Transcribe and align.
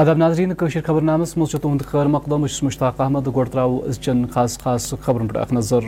ادب 0.00 0.18
ناظرین 0.18 0.52
کشر 0.58 0.80
خبر 0.86 1.00
نامس 1.00 1.36
مز 1.38 1.50
تہد 1.50 1.82
خیر 1.90 2.06
مقدم 2.06 2.42
بس 2.42 2.62
مشتاق 2.62 3.00
احمد 3.00 3.26
گوڑ 3.34 3.46
ترو 3.52 3.78
ازچن 3.88 4.24
خاص 4.32 4.58
خاص 4.62 4.92
خبرن 5.02 5.28
پہ 5.28 5.54
نظر. 5.54 5.84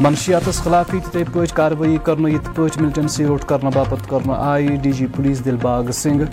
منشیات 0.00 0.48
خلاف 0.64 0.90
تتھے 0.90 1.24
پہ 1.32 1.44
کاروی 1.54 1.98
کرنے 2.04 2.30
یت 2.30 2.48
پہ 2.56 2.62
ملٹنسی 2.80 3.24
روٹ 3.26 3.44
کرنے 3.48 3.70
باپت 3.74 4.08
کرنے 4.10 4.34
آئی 4.36 4.76
ڈی 4.82 4.92
جی 4.92 5.06
پولیس 5.16 5.44
دل 5.44 5.56
باغ 5.62 5.90
سنگھ. 6.00 6.24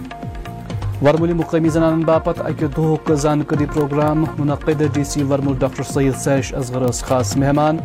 ورمولی 1.04 1.34
مقامی 1.34 1.69
زنان 1.69 2.02
باپت 2.05 2.39
اکہ 2.41 2.68
دہک 2.77 3.11
زانکاری 3.21 3.66
پروگرام، 3.74 4.24
منعقد 4.38 4.83
D 4.93 5.04
C 5.04 5.24
Varmul 5.24 5.57
doctor 5.60 5.83
Syed 5.93 6.16
سیش 6.24 6.54
Asghar 6.54 6.89
خاص 7.07 7.36
مہمان. 7.38 7.77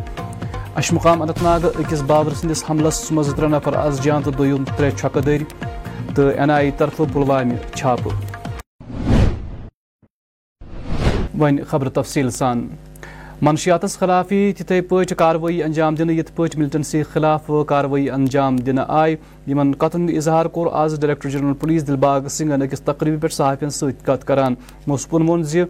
اشمقام 0.75 1.21
اننت 1.21 1.43
ناگ، 1.43 1.65
اکس 1.79 2.01
بابر 2.07 2.33
سندس 2.41 2.63
حملس 2.69 3.11
مز 3.11 3.33
ترے 3.37 3.47
نفر 3.47 3.77
از 3.77 4.03
جان 4.03 4.21
تو 4.23 4.31
دم 4.31 4.63
ترے 4.77 4.91
چھکہ 4.91 5.21
دری 5.21 5.43
تو 6.15 6.27
این 6.27 6.49
آئی 6.51 6.71
طرف 6.77 6.97
پلوامہ 7.13 7.55
چھاپ 7.75 8.07
ون 11.39 11.59
خبر 11.67 11.89
تفصیل 11.89 12.29
سان 12.29 12.67
منشیات 13.41 13.85
خلاف 13.99 14.31
تتھے 14.57 14.79
پہ 14.89 15.03
کاروی 15.17 15.61
انجام 15.63 15.95
دن 15.95 16.09
یت 16.09 16.35
پہ 16.35 16.43
ملٹنسی 16.57 17.03
خلاف 17.13 17.49
کاروی 17.67 18.09
انجام 18.11 18.55
دن 18.65 18.79
آئی 18.87 19.15
یمن 19.47 19.71
قطن 19.79 20.07
اظہار 20.17 20.45
کور 20.55 20.67
as 20.81 20.99
director 20.99 21.29
general 21.29 21.53
police 21.61 21.87
Dilbagh 21.87 22.27
سنگھن 22.37 22.61
اکس 22.61 22.81
تقریب 22.81 23.21
پہ 23.21 23.27
صحافین 23.37 23.69
ست 23.69 24.05
کت 24.05 24.27
کران 24.27 24.55
موسپن 24.87 25.27
وون 25.29 25.43
زِ 25.43 25.63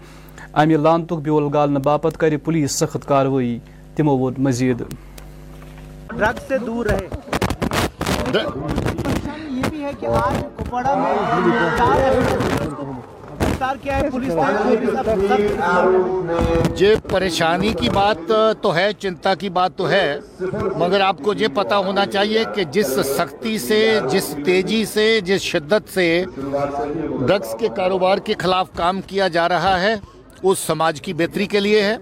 امہ 0.53 0.77
لانتک 0.77 1.19
بیول 1.23 1.53
گالنے 1.53 1.79
باپت 1.83 2.17
کر 2.19 2.37
پولیس 2.43 2.79
سخت 2.79 3.07
کاروی 3.07 3.57
تمو 3.95 4.17
وون 4.17 4.33
مزید 4.43 4.81
ڈرگ 6.09 6.47
سے 6.47 6.57
دور 6.65 6.85
رہے 6.85 7.30
یہ 8.39 9.69
بھی 9.69 9.83
ہے 9.83 9.91
کہ 9.99 10.05
آج 10.05 10.43
کپواڑہ 10.57 10.95
میں 10.95 11.15
یہ 16.77 16.95
پریشانی 17.09 17.73
کی 17.79 17.89
بات 17.89 18.31
تو 18.61 18.75
ہے، 18.75 18.87
چنتا 18.99 19.33
کی 19.35 19.49
بات 19.49 19.75
تو 19.77 19.89
ہے، 19.89 20.19
مگر 20.77 21.01
آپ 21.01 21.17
کو 21.23 21.33
یہ 21.33 21.47
پتا 21.53 21.77
ہونا 21.77 22.05
چاہیے 22.05 22.43
کہ 22.55 22.63
جس 22.63 22.87
سختی 23.05 23.57
سے، 23.59 23.99
جس 24.11 24.35
تیزی 24.45 24.85
سے، 24.85 25.19
جس 25.21 25.41
شدت 25.41 25.93
سے 25.93 26.23
ڈرگس 26.35 27.55
کے 27.59 27.67
کاروبار 27.75 28.17
کے 28.17 28.33
خلاف 28.39 28.67
کام 28.75 29.01
کیا 29.01 29.27
جا 29.27 29.49
رہا 29.49 29.79
ہے 29.81 29.95
اس 30.43 30.59
سماج 30.59 31.01
کی 31.01 31.13
بہتری 31.13 31.45
کے 31.45 31.59
لیے 31.59 31.83
ہے، 31.83 31.95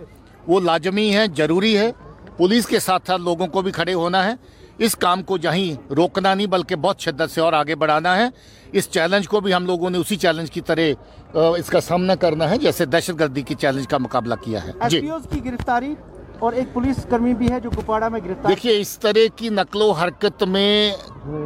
وہ 0.48 0.60
لازمی 0.60 1.16
ہے، 1.16 1.26
ضروری 1.38 1.78
ہے۔ 1.78 1.92
پولیس 2.38 2.66
کے 2.66 2.80
ساتھ 2.80 3.08
ساتھ 3.08 3.22
لوگوں 3.22 3.48
کو 3.48 3.62
بھی 3.62 3.72
کھڑے 3.72 3.94
ہونا 3.94 4.24
ہے۔ 4.24 4.34
اس 4.80 4.96
کام 4.96 5.24
کو 5.24 5.38
جہیں 5.38 5.94
روکنا 5.94 6.34
نہیں 6.34 6.48
بلکہ 6.48 6.76
بہت 6.76 7.00
شدت 7.00 7.32
سے 7.32 7.42
اور 7.42 7.54
آگے 7.54 7.76
بڑھانا 7.76 8.16
ہے۔ 8.18 8.28
اس 8.72 8.90
چیلنج 8.90 9.28
کو 9.28 9.40
بھی 9.40 9.54
ہم 9.54 9.66
لوگوں 9.66 9.90
نے 9.90 9.98
اسی 9.98 10.16
چیلنج 10.16 10.52
کی 10.52 10.62
طرح 10.62 11.38
اس 11.38 11.68
کا 11.68 11.82
سامنا 11.82 12.16
کرنا 12.16 12.50
ہے 12.50 12.58
جیسے 12.58 12.86
دہشت 12.86 13.20
گردی 13.20 13.42
کی 13.42 13.56
چیلنج 13.56 13.88
کا 13.88 13.98
مقابلہ 13.98 14.36
کیا 14.42 14.64
ہے۔ 14.64 14.72
جی۔ 14.90 15.02
کی 15.32 15.46
گرفتاری 15.46 15.94
اور 16.40 16.54
ایک 16.54 16.74
پولیس 16.74 16.96
کرمی 17.10 17.34
بھی 17.34 17.52
ہے 17.52 17.60
جو 17.60 17.70
کپواڑہ 17.70 18.10
میں 18.10 18.20
گرفتار 18.26 18.50
دیکھیے 18.50 18.80
اس 18.82 19.00
طرح 19.00 19.28
کی 19.36 19.50
نقل 19.50 19.82
و 19.82 19.92
حرکت 19.92 20.44
میں 20.44 20.92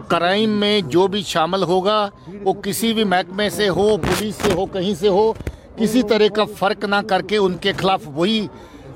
کرائم 0.08 0.50
میں 0.50 0.80
جو 0.88 1.08
بھی 1.08 1.22
شامل 1.24 1.64
ہوگا 1.64 2.08
وہ 2.44 2.54
کسی 2.54 2.94
بھی 2.94 3.04
محکمے 3.04 3.50
سے 3.50 3.70
ہو 3.70 3.98
پولیس 3.98 4.36
سے 4.36 4.54
ہو 4.54 4.66
کہیں 4.66 4.94
سے 4.96 5.08
ہو 5.08 5.32
کسی 5.78 6.04
طرح 6.04 6.28
کا 6.36 6.44
فرق 6.58 6.86
نہ 6.86 6.96
کر 7.10 7.22
کے 7.22 7.38
ان 7.38 7.58
کے 7.58 7.74
خلاف 7.78 8.02
وہی 8.06 8.48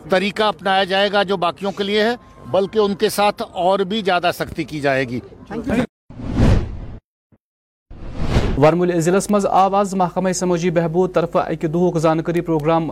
طریقہ 0.10 0.44
اپنایا 0.44 0.84
جائے 0.84 1.12
گا 1.12 1.24
جو 1.24 1.38
باقیوں 1.38 1.72
کے 1.72 1.84
لیے 1.84 2.04
ہے۔ 2.04 2.16
بلکہ 2.52 2.80
ان 2.80 2.96
کے 2.96 3.10
ساتھ 3.10 3.42
اور 3.52 3.80
بھی 3.80 4.02
زیادہ 4.02 4.32
سختی 4.34 4.64
کی 4.64 4.80
جائے 4.80 5.04
گی۔ 5.10 5.20
ورمول 8.62 9.00
ضلع 9.00 9.20
مز 9.30 9.46
آواز 9.46 9.94
محکمہ 9.96 10.32
سماجی 10.32 10.70
بہبود 10.72 11.14
طرف 11.14 11.36
اکہ 11.36 11.68
دہک 11.68 11.98
زانکاری 11.98 12.42
پروگرام 12.42 12.92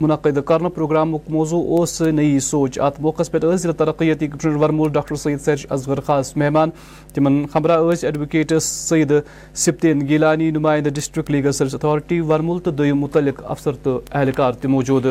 منعقد 0.00 0.38
کرنا 0.46 0.68
پروگرام 0.68 1.14
موضوع 1.28 1.62
اس 1.80 2.00
نئی 2.00 2.38
سوچ۔ 2.40 2.78
ات 2.78 3.00
موقع 3.00 3.22
پہ 3.30 3.38
ضلع 3.54 3.72
ترقیتی 3.72 4.26
کمشنر 4.26 4.56
ورمول 4.56 4.92
ڈاکٹر 4.92 5.16
سید 5.16 5.40
سرج 5.40 5.66
اصغر 5.70 6.00
خاص 6.00 6.36
مہمان۔ 6.36 6.70
تمن 7.14 7.46
خبرہ 7.46 7.80
ایڈوکیٹ 8.02 8.52
سید 8.62 9.12
سپتین 9.54 10.06
گیلانی، 10.08 10.50
نمائندہ 10.50 10.88
district 10.88 11.30
legal 11.30 11.52
service 11.52 11.74
authority 11.74 12.20
Varmul 12.20 12.58
تو 12.58 12.70
دم 12.70 12.98
متعلق 12.98 13.42
افسر 13.44 13.72
تو 13.82 14.00
اہلکار 14.12 14.52
تہ 14.52 14.68
موجود۔ 14.68 15.06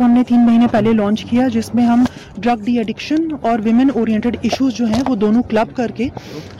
ہم 0.00 0.10
نے 0.10 0.22
تین 0.28 0.46
مہینے 0.46 0.66
پہلے 0.70 0.92
لانچ 0.92 1.24
کیا، 1.24 1.48
جس 1.48 1.74
میں 1.74 1.84
ہم 1.86 2.04
ڈرگ 2.36 2.64
ڈی 2.64 2.76
ایڈکشن 2.78 3.28
اور 3.40 3.58
ویمن 3.64 3.88
اورینٹڈ 3.94 4.36
ایشوز 4.42 4.74
جو 4.74 4.86
ہیں، 4.86 5.02
وہ 5.08 5.14
دونوں 5.14 5.42
کلب 5.42 5.76
کر 5.76 5.90
کے 5.94 6.08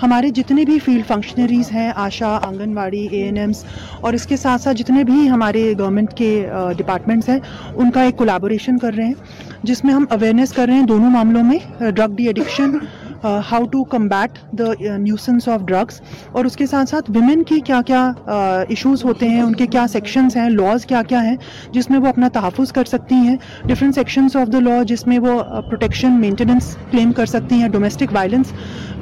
ہمارے 0.02 0.30
جتنے 0.30 0.64
بھی 0.64 0.78
فیلڈ 0.78 1.06
فنکشنریز 1.06 1.72
ہیں، 1.72 1.90
آشا، 1.96 2.38
آنگن 2.46 2.76
واڑی 2.76 3.06
اے 3.06 3.22
این 3.22 3.36
ایمس 3.36 3.64
اور 4.00 4.12
اس 4.12 4.26
کے 4.26 4.36
ساتھ 4.36 4.62
ساتھ 4.62 4.76
جتنے 4.76 5.04
بھی 5.04 5.28
ہمارے 5.30 5.74
گورنمنٹ 5.78 6.12
کے 6.14 6.30
ڈپارٹمنٹس 6.76 7.28
ہیں 7.28 7.38
ان 7.74 7.90
کا 7.90 8.02
ایک 8.02 8.16
کولیبوریشن 8.16 8.78
کر 8.78 8.94
رہے 8.96 9.04
ہیں، 9.04 9.14
جس 9.62 9.84
میں 9.84 9.94
ہم 9.94 10.04
اویئرنیس 10.10 10.52
کر 10.52 10.66
رہے 10.66 10.74
ہیں 10.74 10.86
دونوں 10.86 11.10
معاملوں 11.10 11.42
میں 11.44 11.58
drug 11.90 12.14
de 12.16 12.26
addiction 12.26 12.76
how 13.24 13.64
to 13.72 13.82
combat 13.90 14.38
the 14.58 14.96
nuisance 14.98 15.48
of 15.48 15.60
drugs 15.66 16.00
اور 16.32 16.44
اس 16.44 16.56
کے 16.56 16.66
ساتھ 16.66 16.88
ساتھ 16.88 17.10
ویمن 17.14 17.42
کی 17.42 17.60
کیا 17.60 17.80
کیا 17.86 18.02
uh, 18.28 18.64
ایشوز 18.68 19.04
ہوتے 19.04 19.28
ہیں، 19.28 19.40
ان 19.42 19.54
کے 19.54 19.66
کیا 19.66 19.86
سیکشنز 19.92 20.36
ہیں 20.36 20.48
لاز 20.50 20.86
کیا 20.86 21.02
کیا 21.08 21.22
ہیں، 21.24 21.36
جس 21.72 21.90
میں 21.90 21.98
وہ 21.98 22.06
اپنا 22.06 22.28
تحفظ 22.32 22.72
کر 22.72 22.84
سکتی 22.84 23.14
ہیں. 23.14 23.36
Different 23.64 23.94
sections 23.94 24.36
of 24.36 24.52
the 24.52 24.60
law 24.60 24.82
جس 24.88 25.06
میں 25.06 25.18
وہ 25.18 25.40
پروٹیکشن 25.68 26.20
مینٹیننس 26.20 26.76
کلیم 26.90 27.12
کر 27.12 27.26
سکتی 27.26 27.54
ہیں. 27.54 27.68
ڈومیسٹک 27.68 28.14
وائلنس 28.14 28.52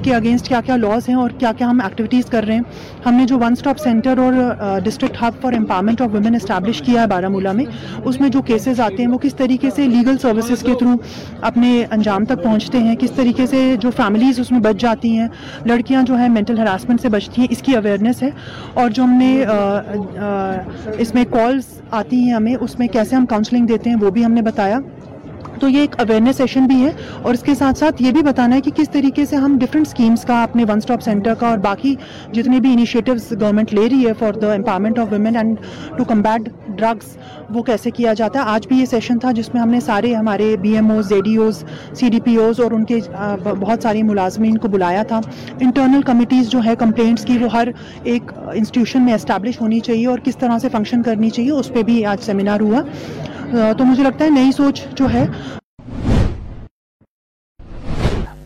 کے 0.02 0.14
اگینسٹ 0.14 0.48
کیا 0.48 0.60
کیا 0.60 0.76
لاز 0.76 1.08
ہیں 1.08 1.16
اور 1.16 1.30
کیا 1.38 1.52
کیا 1.58 1.68
ہم 1.70 1.80
ایکٹیویٹیز 1.80 2.26
کر 2.30 2.44
رہے 2.46 2.54
ہیں. 2.54 2.62
ہم 3.06 3.14
نے 3.14 3.24
جو 3.26 3.38
ون 3.38 3.52
اسٹاپ 3.52 3.78
سینٹر 3.78 4.18
اور 4.18 4.32
district 4.84 5.22
hub 5.22 5.40
for 5.42 5.52
empowerment 5.52 6.00
of 6.02 6.08
women 6.12 6.34
establish 6.34 6.82
کیا 6.86 7.00
ہے 7.02 7.06
بارہ 7.06 7.28
مولہ 7.28 7.52
میں، 7.52 7.64
اس 8.04 8.20
میں 8.20 8.28
جو 8.28 8.42
کیسز 8.42 8.80
آتے 8.80 9.02
ہیں 9.02 9.10
وہ 9.10 9.18
کس 9.18 9.34
طریقے 9.36 9.70
سے 9.76 9.86
لیگل 9.88 10.18
سروسز 10.22 10.62
کے 10.62 10.74
تھرو 10.78 10.94
اپنے 11.42 11.70
انجام 11.90 12.24
تک 12.24 12.42
پہنچتے 12.42 12.78
ہیں، 12.78 12.94
کس 12.96 13.10
طریقے 13.16 13.46
سے 13.46 13.74
جو 13.80 13.90
فیملیز 14.06 14.40
اس 14.40 14.50
میں 14.50 14.60
بچ 14.60 14.80
جاتی 14.80 15.18
ہیں۔ 15.18 15.28
لڑکیاں 15.64 16.02
جو 16.02 16.16
ہیں 16.16 16.28
مینٹل 16.28 16.58
ہراسمنٹ 16.58 17.00
سے 17.00 17.08
بچتی 17.08 17.40
ہیں، 17.40 17.48
اس 17.50 17.62
کی 17.62 17.76
اویئرنیس 17.76 18.22
ہے۔ 18.22 18.30
اور 18.74 18.90
جو 18.90 19.04
ہم 19.04 19.10
نے 19.10 19.44
اس 20.98 21.14
میں 21.14 21.24
کالز 21.30 21.64
آتی 21.90 22.20
ہیں 22.20 22.32
ہمیں، 22.32 22.54
اس 22.60 22.78
میں 22.78 22.88
کیسے 22.88 23.16
ہم 23.16 23.26
کاؤنسلنگ 23.26 23.66
دیتے 23.66 23.90
ہیں 23.90 23.96
وہ 24.00 24.10
بھی 24.10 24.24
ہم 24.24 24.32
نے 24.32 24.42
بتایا۔ 24.42 24.78
تو 25.60 25.68
یہ 25.68 25.80
ایک 25.80 25.94
اویئرنیس 25.98 26.36
سیشن 26.36 26.66
بھی 26.66 26.82
ہے 26.84 26.90
اور 27.22 27.34
اس 27.34 27.42
کے 27.42 27.54
ساتھ 27.54 27.78
ساتھ 27.78 28.02
یہ 28.02 28.12
بھی 28.12 28.22
بتانا 28.22 28.56
ہے 28.56 28.60
کہ 28.60 28.70
کس 28.76 28.90
طریقے 28.90 29.24
سے 29.24 29.36
ہم 29.36 29.56
ڈفرینٹ 29.58 29.86
اسکیمس 29.86 30.24
کا 30.24 30.42
اپنے 30.42 30.64
ون 30.68 30.78
اسٹاپ 30.78 31.02
سینٹر 31.02 31.34
کا 31.34 31.48
اور 31.48 31.58
باقی 31.58 31.94
جتنے 32.32 32.60
بھی 32.60 32.72
انیشیٹوز 32.72 33.32
گورنمنٹ 33.40 33.74
لے 33.74 33.88
رہی 33.90 34.06
ہے 34.06 34.12
for 34.18 34.32
the 34.32 34.52
empowerment 34.52 34.98
of 34.98 35.12
women 35.12 35.36
and 35.36 35.58
to 35.96 36.04
combat 36.04 36.48
drugs 36.78 37.16
وہ 37.54 37.62
کیسے 37.62 37.90
کیا 37.90 38.12
جاتا 38.12 38.38
ہے؟ 38.38 38.44
آج 38.48 38.66
بھی 38.68 38.78
یہ 38.78 38.84
سیشن 38.84 39.18
تھا 39.18 39.30
جس 39.32 39.52
میں 39.54 39.62
ہم 39.62 39.70
نے 39.70 39.80
سارے 39.80 40.14
ہمارے 40.14 40.56
B 40.60 40.74
M 40.74 40.90
Os 40.90 41.08
Z 41.08 41.20
D 41.24 41.36
Os 41.36 41.62
C 41.98 42.08
D 42.10 42.20
P 42.20 42.36
Os 42.36 42.60
اور 42.60 42.72
ان 42.72 42.84
کے 42.84 42.98
بہت 43.44 43.82
ساری 43.82 44.02
ملازمین 44.02 44.58
کو 44.58 44.68
بلایا 44.68 45.02
تھا۔ 45.02 45.20
انٹرنل 45.60 46.02
کمیٹیز 46.06 46.48
جو 46.50 46.60
ہے 46.64 46.74
کمپلینٹس 46.78 47.24
کی، 47.24 47.38
وہ 47.38 47.52
ہر 47.52 47.68
ایک 48.02 48.32
انسٹیٹیوشن 48.36 49.02
میں 49.02 49.14
اسٹیبلش 49.14 49.60
ہونی 49.60 49.80
چاہیے 49.80 50.06
اور 50.06 50.18
کس 50.24 50.36
طرح 50.36 50.58
سے 50.58 50.68
فنکشن 50.72 51.02
کرنی 51.02 51.30
چاہیے، 51.30 51.50
اس 51.50 51.72
پہ 51.74 51.82
بھی 51.82 52.04
آج 52.04 52.22
سیمینار 52.22 52.60
ہوا۔ 52.60 52.82
تو 53.52 53.84
مجھے 53.84 54.02
لگتا 54.02 54.24
ہے 54.24 54.30
نئی 54.30 54.52
سوچ 54.52 54.82
جو 54.96 55.06
ہے۔ 55.12 55.24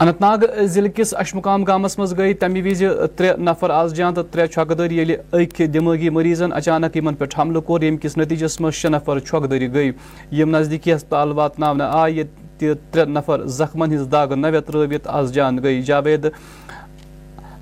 اننت 0.01 0.21
ناگ 0.21 0.45
ضلع 0.75 0.89
کس 0.97 1.13
اشمقام 1.19 1.65
گامس 1.65 1.99
مز 1.99 2.17
گئی 2.19 2.35
تمہ 2.43 2.59
وز 2.65 2.83
ترے 3.17 3.33
نفر 3.39 3.71
آز 3.71 3.95
جان 3.95 4.15
تو 4.15 4.23
ترے 4.23 4.47
چھکدر 4.47 4.91
یل 4.91 5.11
اک 5.33 5.61
دماغی 5.75 6.09
مریضن 6.17 6.53
اچانک 6.53 6.97
ان 6.97 7.15
پہ 7.15 7.25
حملہ 7.39 7.59
کور 7.67 7.83
یم 7.83 7.97
کس 8.03 8.17
نتیجس 8.17 8.61
مز 8.61 8.75
شے 8.75 8.89
نفر 8.89 9.19
چھکدری 9.19 9.73
گئی 9.75 9.91
یم 10.39 10.57
نزدیکی 10.57 10.95
ہسپتال 10.95 11.33
واتن 11.39 11.81
آئی 11.83 12.23
ترے 12.59 13.05
نفر 13.09 13.47
زخمن 13.59 13.95
ہز 13.95 14.07
داغ 14.13 14.35
نوے 14.35 14.61
ترٲوِتھ 14.61 15.09
آز 15.19 15.33
جان 15.35 15.63
گئی 15.63 15.83
جاوید 15.83 16.27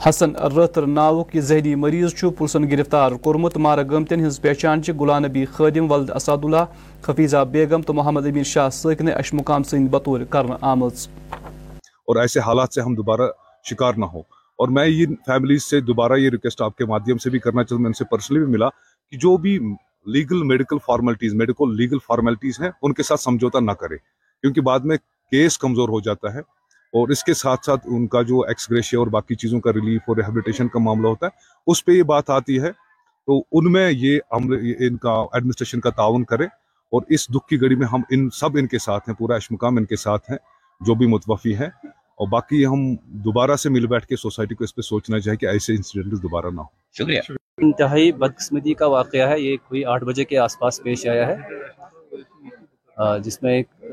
حسن 0.06 0.37
رٲتھر 0.37 0.87
ناوُک 0.87 1.37
یہ 1.37 1.41
ذہنی 1.41 1.75
مریض 1.75 2.15
چھُ، 2.15 2.31
پُلسن 2.39 2.71
گرفتار 2.71 3.12
کوٚرمُت 3.12 3.56
مارٕ 3.56 3.85
گٲمتٮ۪ن 3.91 4.21
ہٕنٛز 4.21 4.41
پہچان 4.41 4.83
چھِ 4.83 4.95
غلام 4.95 5.25
نبی 5.25 5.45
خٲدم 5.45 5.93
ولد 5.93 6.11
اسد 6.11 6.45
اللہ 6.45 6.65
خفیظہ 7.00 7.45
بیگم 7.50 7.83
تہٕ 7.83 7.95
محمد 7.95 8.27
امین 8.27 8.45
شاہ 8.45 8.69
سٲکنہِ 8.69 9.12
اشمقام 9.15 9.62
سٕنٛدۍ 9.62 9.91
بطور 9.91 10.21
کرنہٕ 10.21 10.59
آمٕژ۔ 10.61 11.09
اور 12.06 12.17
ایسے 12.17 12.41
حالات 12.41 12.73
سے 12.73 12.81
ہم 12.81 12.95
دوبارہ 12.95 13.23
شکار 13.71 13.93
نہ 13.97 14.05
ہو 14.05 14.21
اور 14.59 14.69
میں 14.69 14.87
یہ 14.87 15.06
فیملیز 15.06 15.62
سے 15.62 15.81
دوبارہ 15.81 16.12
یہ 16.12 16.31
ریکویسٹ 16.31 16.62
آپ 16.62 16.77
کے 16.77 16.85
مادھیم 16.85 17.19
سے 17.19 17.31
بھی 17.31 17.39
کرنا 17.39 17.62
چاہتا 17.62 17.75
ہوں۔ 17.75 17.83
میں 17.83 17.89
ان 17.89 17.93
سے 17.93 18.05
پرسنلی 18.05 18.44
بھی 18.44 18.53
ملا 18.53 18.69
کہ 19.11 19.17
جو 19.17 19.37
بھی 19.37 19.59
legal 20.06 20.43
medical 20.43 20.77
formalities 20.87 21.35
medical 21.35 21.77
legal 21.77 21.99
formalities 22.06 22.61
ہیں، 22.61 22.71
ان 22.83 22.93
کے 22.93 23.03
ساتھ 23.03 23.21
سمجھوتا 23.21 23.61
نہ 23.61 23.73
کرے 23.73 23.97
کیونکہ 24.43 24.61
بعد 24.61 24.81
میں 24.81 24.97
کیس 25.31 25.59
کمزور 25.59 25.89
ہو 25.89 26.01
جاتا 26.01 26.35
ہے۔ 26.35 26.57
اور 26.93 27.08
اس 27.08 27.25
کے 27.25 27.35
ساتھ 27.35 27.64
ساتھ 27.64 27.87
ان 27.90 28.06
کا 28.06 28.23
جو 28.23 28.40
ایکسگریشیا 28.40 29.00
اور 29.00 29.06
باقی 29.06 29.35
چیزوں 29.35 29.61
کا 29.61 29.73
ریلیف 29.73 30.00
اور 30.06 30.17
ریہبلیٹیشن 30.17 30.69
کا 30.69 30.79
معاملہ 30.79 31.08
ہوتا 31.08 31.26
ہے 31.26 31.31
اس 31.67 31.85
پہ 31.85 31.93
یہ 31.93 32.02
بات 32.02 32.31
آتی 32.31 32.62
ہے۔ 32.62 32.73
تو 33.26 33.38
ان 33.52 33.73
میں 33.73 33.90
یہ 33.90 34.20
ان 34.79 34.96
کا 34.96 35.11
ایڈمنسٹریشن 35.11 35.81
کا 35.81 35.90
تعاون 35.90 36.25
کرے 36.25 36.44
اور 36.44 37.02
اس 37.08 37.29
دکھ 37.29 37.49
کی 37.49 37.61
گھڑی 37.61 37.75
میں 37.75 37.87
ہم 37.87 38.00
ان 38.11 38.31
سب 38.31 38.49
ان 38.55 38.67
کے 38.67 38.79
ساتھ 38.79 39.08
ہیں 39.08 39.17
پورا 39.17 39.35
اشمقام 39.35 39.76
ان 39.76 39.85
کے 39.85 39.96
ساتھ 39.96 40.31
ہیں 40.31 40.38
جو 40.81 40.94
بھی 40.94 41.06
متوفی 41.06 41.55
ہیں۔ 41.55 41.70
اور 41.87 42.29
باقی 42.29 42.67
ہم 42.67 42.94
دوبارہ 43.06 43.56
سے 43.56 43.69
مل 43.69 43.87
بیٹھ 43.87 44.06
کے 44.06 44.17
سوسائٹی 44.17 44.55
کو 44.55 44.64
اس 44.64 44.75
پہ 44.75 44.81
سوچنا 44.81 45.20
چاہیے 45.20 45.37
کہ 45.37 45.46
ایسے 45.46 45.73
انسیڈنٹ 45.73 46.12
دوبارہ 46.12 46.46
نہ 46.46 46.61
ہو۔ 46.61 46.67
شکریہ۔ 46.93 47.20
انتہائی 47.58 48.12
بدقسمتی 48.12 48.75
کا 48.75 48.87
واقعہ 48.87 49.29
ہے۔ 49.29 49.41
یہ 49.41 49.56
کوئی 49.69 49.84
آٹھ 49.84 50.05
بجے 50.05 50.25
کے 50.25 50.38
آس 50.38 50.58
پاس 50.58 50.82
پیش 50.82 51.06
آیا 51.06 51.26
ہے۔ 51.26 51.37
جس 53.20 53.43
میں 53.43 53.52
ایک 53.52 53.84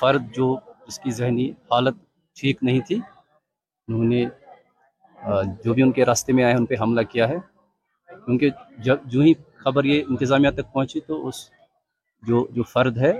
فرد 0.00 0.22
جو 0.34 0.58
جس 0.88 0.98
کی 0.98 1.10
ذہنی 1.10 1.50
حالت 1.50 1.94
ٹھیک 2.40 2.58
نہیں 2.62 2.80
تھی۔ 2.80 3.00
انہوں 3.88 4.04
نے 4.04 4.24
جو 5.64 5.74
بھی 5.74 5.82
ان 5.82 5.92
کے 5.92 6.04
راستے 6.04 6.32
میں 6.32 6.44
آئے، 6.44 6.54
ان 6.54 6.66
پہ 6.66 6.74
حملہ 6.80 7.00
کیا 7.02 7.28
ہے۔ 7.28 7.36
کیونکہ 8.24 8.50
جب 8.78 8.96
جو 9.04 9.20
ہی 9.20 9.32
خبر 9.56 9.84
یہ 9.84 10.04
انتظامیہ 10.08 10.50
تک 10.50 10.72
پہنچی 10.72 11.00
تو 11.00 11.26
اس 11.28 11.50
جو 12.22 12.46
جو 12.50 12.62
فرد 12.62 12.98
ہے، 12.98 13.12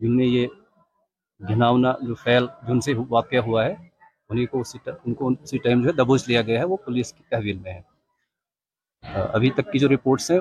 جن 0.00 0.16
نے 0.16 0.24
یہ 0.24 0.46
گھناؤنا، 1.40 1.92
جو 2.02 2.14
فعل 2.14 2.46
جن 2.68 2.80
سے 2.80 2.92
واقعہ 3.08 3.38
ہوا 3.38 3.64
ہے، 3.64 3.74
انہیں 4.28 4.46
کو 4.46 4.60
اسی 4.60 4.78
ان 5.04 5.14
کو 5.14 5.30
اسی 5.42 5.58
ٹائم 5.58 5.82
جو 5.82 5.88
ہے 5.88 5.92
دبوچ 5.92 6.28
لیا 6.28 6.42
گیا 6.42 6.58
ہے، 6.58 6.64
وہ 6.64 6.76
پولیس 6.84 7.12
کی 7.12 7.22
تحویل 7.28 7.58
میں 7.58 7.72
ہے۔ 7.72 7.80
ابھی 9.32 9.50
تک 9.50 9.72
کی 9.72 9.78
جو 9.78 9.88
رپورٹس 9.88 10.30
ہیں، 10.30 10.40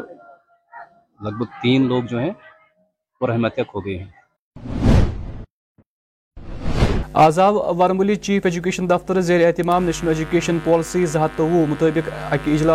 لگ 1.19 1.37
بھگ 1.37 1.51
تین 1.61 1.87
لوگ 1.87 2.03
جو 2.03 2.17
ہیں 2.19 2.33
وہ 3.21 3.27
رحمتیک 3.27 3.67
ہو 3.75 3.85
گئے 3.85 3.97
ہیں۔ 3.97 4.11
آز 7.21 7.37
آو 7.39 7.75
ورمولی 7.77 8.15
چیف 8.15 8.45
ایجوکیشن 8.45 8.89
دفتر 8.89 9.19
زیر 9.21 9.45
اہتمام 9.45 9.83
نیشنل 9.85 10.09
ایجوکیشن 10.09 10.57
پالیسی 10.63 11.05
زٕ 11.05 11.19
ہَتھ 11.21 11.31
تہٕ 11.37 11.45
وُہ 11.49 11.65
مطٲبِق 11.69 12.09
اَکہِ 12.31 12.71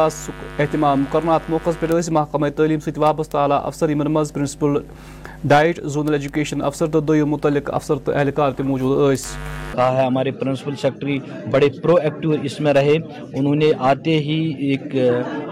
اہتمام 0.59 1.05
کرنہٕ 1.13 1.35
اَتھ 1.35 1.51
موقعس 1.51 1.81
پٮ۪ٹھ 1.81 1.93
ٲسۍ 1.93 2.13
محکمہ 2.13 2.49
تعلیم 2.57 2.81
سۭتۍ 2.81 3.01
وابستہٕ 3.03 3.41
اعلیٰ 3.41 3.61
افسر 3.67 3.91
یِمن 3.91 4.13
منٛز 4.13 4.33
پرنسپل 4.33 4.79
ڈائٹ 5.45 5.81
زونل 5.85 6.13
ایجوکیشن 6.13 6.63
افسر 6.63 6.87
تو 6.93 7.01
دوم 7.01 7.31
متعلق 7.31 7.71
افسر 7.75 7.97
تو 8.05 8.13
اہلکار 8.13 8.53
تہ 8.53 8.63
موجود 8.63 9.17
کہا 9.73 9.97
ہے 9.97 10.07
ہمارے 10.07 10.31
پرنسپل 10.31 10.75
سیکٹری 10.81 11.19
بڑے 11.51 11.69
پرو 11.83 11.95
ایکٹیو 11.95 12.31
اس 12.43 12.59
میں 12.61 12.73
رہے۔ 12.75 12.95
انہوں 13.39 13.55
نے 13.55 13.67
آتے 13.89 14.17
ہی 14.19 14.39
ایک 14.69 14.95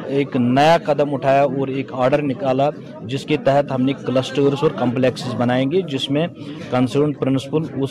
ایک 0.07 0.37
نیا 0.37 0.77
قدم 0.85 1.15
اٹھایا 1.15 1.43
اور 1.43 1.69
ایک 1.69 1.93
آرڈر 1.93 2.23
نکالا، 2.23 2.69
جس 3.11 3.25
کے 3.25 3.37
تحت 3.45 3.73
ہم 3.73 3.83
نے 3.83 3.93
کلسٹرز 4.07 4.63
اور 4.63 4.71
کمپلیکسز 4.79 5.35
بنائیں 5.39 5.71
گے، 5.71 5.81
جس 5.91 6.09
میں 6.11 6.27
کنسرن 6.71 7.13
پرنسپل 7.13 7.63
اس 7.83 7.91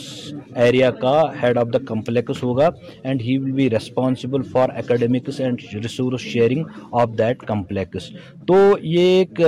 ایریا 0.54 0.90
کا 0.90 1.22
ہیڈ 1.42 1.58
آف 1.58 1.66
دا 1.72 1.78
کمپلیکس 1.88 2.42
ہوگا۔ 2.42 2.68
And 3.02 3.22
he 3.22 3.36
will 3.38 3.52
be 3.52 3.68
responsible 3.70 4.42
for 4.52 4.68
academics 4.76 5.40
and 5.40 5.62
resource 5.74 6.20
sharing 6.20 6.64
of 6.92 7.18
that 7.18 7.42
complex 7.46 8.10
تو 8.46 8.56
یہ 8.82 9.18
ایک 9.18 9.40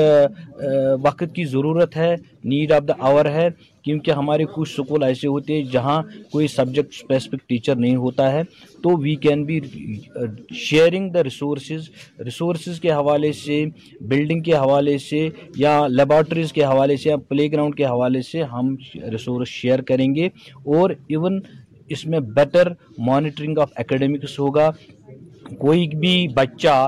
وقت 1.02 1.34
کی 1.34 1.44
ضرورت 1.44 1.96
ہے۔ 1.96 2.14
نیڈ 2.48 2.72
آف 2.72 2.82
دا 2.88 2.92
آور 3.08 3.26
ہے 3.26 3.48
کیونکہ 3.84 4.10
ہمارے 4.10 4.44
کچھ 4.54 4.70
سکول 4.70 5.02
ایسے 5.02 5.28
ہوتے 5.28 5.54
ہیں 5.54 5.62
جہاں 5.72 6.00
کوئی 6.30 6.46
سبجیکٹ 6.48 6.94
اسپیسیفک 6.94 7.48
ٹیچر 7.48 7.76
نہیں 7.76 7.96
ہوتا 7.96 8.30
ہے 8.32 8.42
تو 8.82 8.96
we 8.96 9.14
can 9.16 9.44
be 9.44 9.58
sharing 10.56 11.10
the 11.10 11.22
resources 11.24 11.88
resources 12.24 12.80
کے 12.80 12.90
حوالے 12.90 13.32
سے 13.34 13.64
بلڈنگ 14.00 14.42
کے 14.42 14.54
حوالے 14.54 14.96
سے 15.00 15.28
یا 15.56 15.86
لیبارٹریز 15.88 16.52
کے 16.52 16.64
حوالے 16.64 16.96
سے 16.96 17.08
یا 17.08 17.16
پلے 17.28 17.50
گراؤنڈ 17.52 17.76
کے 17.76 17.84
حوالے 17.84 18.22
سے 18.22 18.42
ہم 18.52 18.74
ریسورس 19.10 19.48
شیئر 19.50 19.82
کریں 19.82 20.14
گے 20.14 20.26
اور 20.66 20.90
ایون 20.90 21.40
اس 21.90 22.04
میں 22.06 22.20
بیٹر 22.34 22.72
مانیٹرنگ 22.98 23.58
آف 23.58 23.70
اکیڈمکس 23.76 24.38
ہوگا 24.38 24.70
کوئی 25.58 25.86
بھی 26.00 26.26
بچہ 26.34 26.86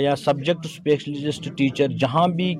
یا 0.00 0.14
سبجیکٹ 0.16 0.66
اسپیشلسٹ 0.66 1.48
ٹیچر 1.56 1.92
جہاں 2.00 2.26
بھی 2.28 2.54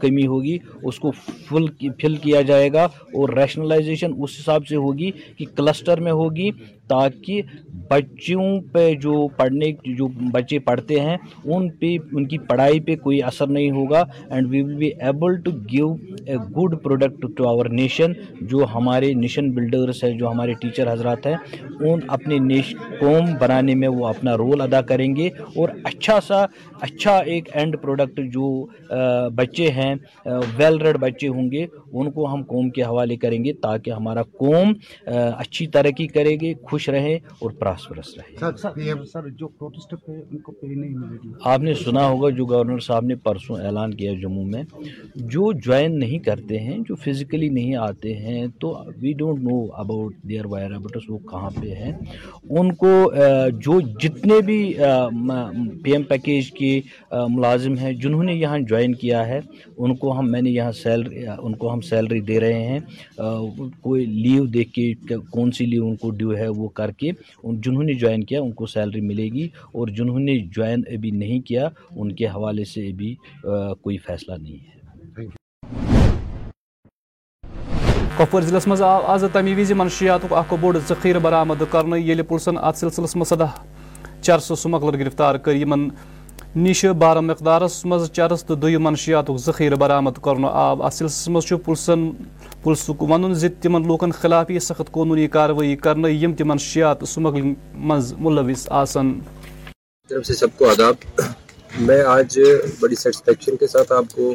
کمی 0.00 0.26
ہوگی، 0.26 0.56
اس 0.82 0.98
کو 0.98 1.10
فل 1.48 1.66
فل 2.00 2.16
کیا 2.16 2.40
جائے 2.42 2.72
گا 2.72 2.84
اور 2.84 3.36
ریشنلائزیشن 3.38 4.12
اس 4.16 4.38
حساب 4.40 4.66
سے 4.68 4.76
ہوگی 4.76 5.10
کہ 5.36 5.44
کلسٹر 5.56 6.00
میں 6.00 6.12
ہوگی 6.12 6.50
تاکہ 6.90 7.42
بچوں 7.90 8.60
پہ 8.72 8.92
جو 9.02 9.12
پڑھنے 9.36 9.70
جو 9.96 10.06
بچے 10.32 10.58
پڑھتے 10.66 11.00
ہیں، 11.00 11.16
ان 11.44 11.68
پہ، 11.78 11.96
ان 12.12 12.26
کی 12.28 12.38
پڑھائی 12.48 12.80
پہ 12.80 12.94
کوئی 13.02 13.22
اثر 13.22 13.46
نہیں 13.46 13.70
ہوگا۔ 13.70 14.02
And 14.30 14.46
we 14.50 14.62
will 14.62 14.74
be 14.74 14.90
able 15.00 15.40
to 15.42 15.50
give 15.72 15.88
a 16.26 16.36
good 16.56 16.74
product 16.82 17.26
to 17.36 17.48
our 17.48 17.66
nation 17.72 18.12
جو 18.50 18.64
ہمارے 18.74 19.12
نیشن 19.14 19.50
بلڈرس 19.54 20.02
ہیں، 20.04 20.12
جو 20.18 20.30
ہمارے 20.30 20.52
ٹیچر 20.60 20.92
حضرات 20.92 21.26
ہیں، 21.26 21.36
ان 21.80 22.00
اپنے 22.08 22.38
نیش، 22.42 22.74
قوم 23.00 23.34
بنانے 23.40 23.74
میں 23.74 23.88
وہ 23.88 24.06
اپنا 24.06 24.36
رول 24.36 24.60
ادا 24.60 24.80
کریں 24.90 25.14
گے۔ 25.16 25.28
اور 25.56 25.68
اچھا 25.84 26.18
سا 26.26 26.44
اچھا 26.80 27.16
ایک 27.32 27.48
اینڈ 27.52 27.76
پروڈکٹ 27.82 28.20
جو 28.34 28.46
بچے 29.36 29.68
ہیں 29.76 29.94
ویل 30.56 30.76
ریڈ 30.82 30.96
بچے 31.00 31.28
ہوں 31.28 31.50
گے، 31.52 31.66
ان 31.92 32.10
کو 32.10 32.32
ہم 32.32 32.42
قوم 32.48 32.70
کے 32.70 32.82
حوالے 32.82 33.16
کریں 33.16 33.42
گے 33.44 33.52
تاکہ 33.62 33.90
ہمارا 33.90 34.22
قوم 34.38 34.72
اچھی 35.06 35.66
ترقی 35.74 36.06
کرے 36.06 36.34
گی 36.40 36.52
خوش 36.70 36.79
خوش 36.80 36.88
رہیں 36.88 37.18
اور 37.38 37.50
پراسپرس 37.50 38.16
رہیں۔ 38.16 38.36
آپ 41.44 41.60
نے 41.60 41.74
سنا 41.74 42.06
ہوگا 42.08 42.30
جو 42.30 42.44
گورنر 42.46 42.78
صاحب 42.78 43.04
نے 43.04 43.14
پرسوں 43.14 43.56
اعلان 43.56 43.94
کیا 43.94 44.12
جموں 44.22 44.44
میں 44.44 44.62
جو 45.14 45.52
جوائن 45.52 45.98
نہیں 45.98 46.18
کرتے 46.18 46.58
ہیں 46.60 46.78
جو 46.88 46.94
فزیکلی 46.94 47.48
نہیں 47.48 47.74
آتے 47.76 48.14
ہیں 48.16 48.46
تو 48.60 48.74
we 49.00 49.12
don't 49.12 49.42
know 49.42 49.64
about 49.72 50.14
their 50.28 50.46
whereabouts 50.72 51.10
وہ 51.10 51.18
کہاں 51.30 51.50
پہ 51.60 51.74
ہیں۔ 51.74 51.92
ان 52.50 52.72
کو 52.74 53.12
جو 53.64 53.80
جتنے 53.80 54.40
بھی 54.46 54.60
پی 55.82 55.92
ایم 55.92 56.02
پیکیج 56.02 56.50
کے 56.52 56.80
ملازم 57.28 57.76
ہیں 57.78 57.92
جنہوں 57.92 58.22
نے 58.22 58.34
یہاں 58.34 58.58
جوائن 58.58 58.94
کیا 58.94 59.26
ہے 59.28 59.40
ان 59.76 59.94
کو 59.96 60.18
ہم 60.18 60.30
میں 60.30 60.42
نے 60.42 60.50
یہاں 60.50 60.72
سیلری 60.72 61.24
ان 61.38 61.54
کو 61.54 61.72
ہم 61.72 61.80
سیلری 61.80 62.20
دے 62.20 62.40
رہے 62.40 62.62
ہیں۔ 62.66 62.80
کوئی 63.80 64.04
لیو 64.04 64.44
دیکھ 64.44 64.72
کے 64.72 64.92
کون 65.30 65.50
سی 65.52 65.66
لیو 65.66 65.86
ان 65.88 65.96
کو 65.96 66.10
ڈیو 66.10 66.36
ہے 66.36 66.48
وہ 66.48 66.68
کر 66.76 66.90
کے 66.90 67.10
ان 67.42 67.60
جنہوں 67.60 67.82
نے 67.82 67.94
جوائن 67.94 68.24
کیا، 68.24 68.40
ان 68.40 68.52
کو 68.52 68.66
سیلری 68.66 69.00
ملے 69.00 69.28
گی 69.34 69.48
اور 69.72 69.88
جنہوں 69.96 70.18
نے 70.18 70.38
جوائن 70.56 70.82
ابھی 70.94 71.10
نہیں 71.10 71.40
کیا، 71.48 71.68
ان 71.90 72.14
کے 72.14 72.26
حوالے 72.26 72.64
سے 72.64 72.86
ابھی 72.88 73.14
کوئی 73.82 73.96
فیصلہ 74.06 74.34
نہیں 74.42 74.58
ہے۔ 74.58 74.78
کپور 78.16 78.42
ضلع 78.42 78.58
مز 78.66 78.82
آز 78.82 79.24
تمہ 79.32 79.58
وز 79.58 79.72
منشیات 79.72 80.24
اخ 80.30 80.52
بوڑ 80.60 80.76
ذخیر 80.88 81.18
برآمد 81.18 81.62
کرنے 81.70 81.98
یل 82.00 82.22
پلسن 82.22 82.58
ات 82.58 82.76
سلسلس 82.76 83.16
مز 83.16 83.28
سدہ 83.28 83.46
چرس 84.22 84.52
سمگلر 84.58 84.98
گرفتار 84.98 85.34
کر 85.44 85.54
یمن 85.54 85.88
نش 86.56 86.84
بارہ 86.98 87.20
مقدارس 87.20 87.84
مز 87.86 88.10
چرس 88.12 88.44
تو 88.44 88.54
دنشیات 88.54 88.80
منشیات 88.80 89.30
ذخیر 89.40 89.74
برآمد 89.74 90.18
کرنے 90.22 90.48
آو 90.52 90.82
ات 90.82 90.92
سلسلس 90.92 91.28
مز 91.28 91.52
پلسن 91.64 92.10
پُلس 92.62 92.88
حکومن 92.90 93.34
زِ 93.34 93.48
تِمن 93.60 93.86
لوکن 93.86 94.10
خلاف 94.12 94.50
یہ 94.50 94.58
سخت 94.58 94.90
قانونی 94.92 95.26
کاروائی 95.36 95.76
کرنا 95.84 96.08
یم 96.08 96.32
تم 96.38 96.56
شیات 96.60 97.00
تہٕ 97.00 97.08
سُمگلِنٛگ 97.08 98.14
ملوث 98.18 98.66
آسن۔ 98.80 99.12
طرف 100.10 100.26
سے 100.26 100.34
سب 100.34 100.48
کو 100.56 100.68
آداب۔ 100.68 100.94
میں 101.80 102.00
آج 102.06 102.38
بڑی 102.80 102.94
سیٹسفیکشن 102.94 103.56
کے 103.56 103.66
ساتھ 103.66 103.92
آپ 103.92 104.04
کو 104.14 104.34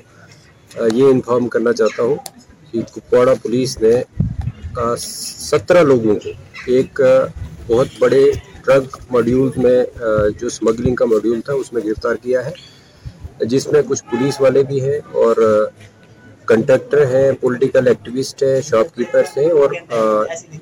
یہ 0.94 1.05
انفارم 1.12 1.48
کرنا 1.48 1.74
چاہتا 1.74 2.03
ہوں 2.03 2.15
کہ 2.72 2.82
کپواڑہ 2.94 3.36
پولیس 3.44 3.77
نے 3.82 3.94
سترہ 4.98 5.84
لوگوں 5.84 6.15
کو، 6.15 6.29
ایک 6.67 7.01
بہت 7.67 7.88
بڑے 8.00 8.24
ڈرگ 8.65 8.98
ماڈیول 9.12 9.50
میں 9.58 9.79
جو 10.39 10.50
سمگلنگ 10.50 10.96
کا 10.96 11.05
ماڈیول 11.05 11.41
تھا، 11.41 11.53
اس 11.53 11.74
میں 11.74 11.82
گرفتار 11.86 12.15
کیا 12.15 12.46
ہے، 12.46 13.46
جس 13.46 13.67
میں 13.72 13.82
کچھ 13.88 14.03
پولیس 14.12 14.41
والے 14.41 14.63
بھی 14.63 14.82
ہیں 14.82 15.00
اور 15.13 15.36
کنٹیکٹر 16.47 17.05
ہیں 17.05 17.31
پولیٹیکل 17.41 17.87
ایکٹیوسٹ 17.87 18.43
ہیں 18.43 18.59
شاپ 18.61 18.95
کیپرس 18.95 19.37
ہیں 19.37 19.49
اور 19.51 19.73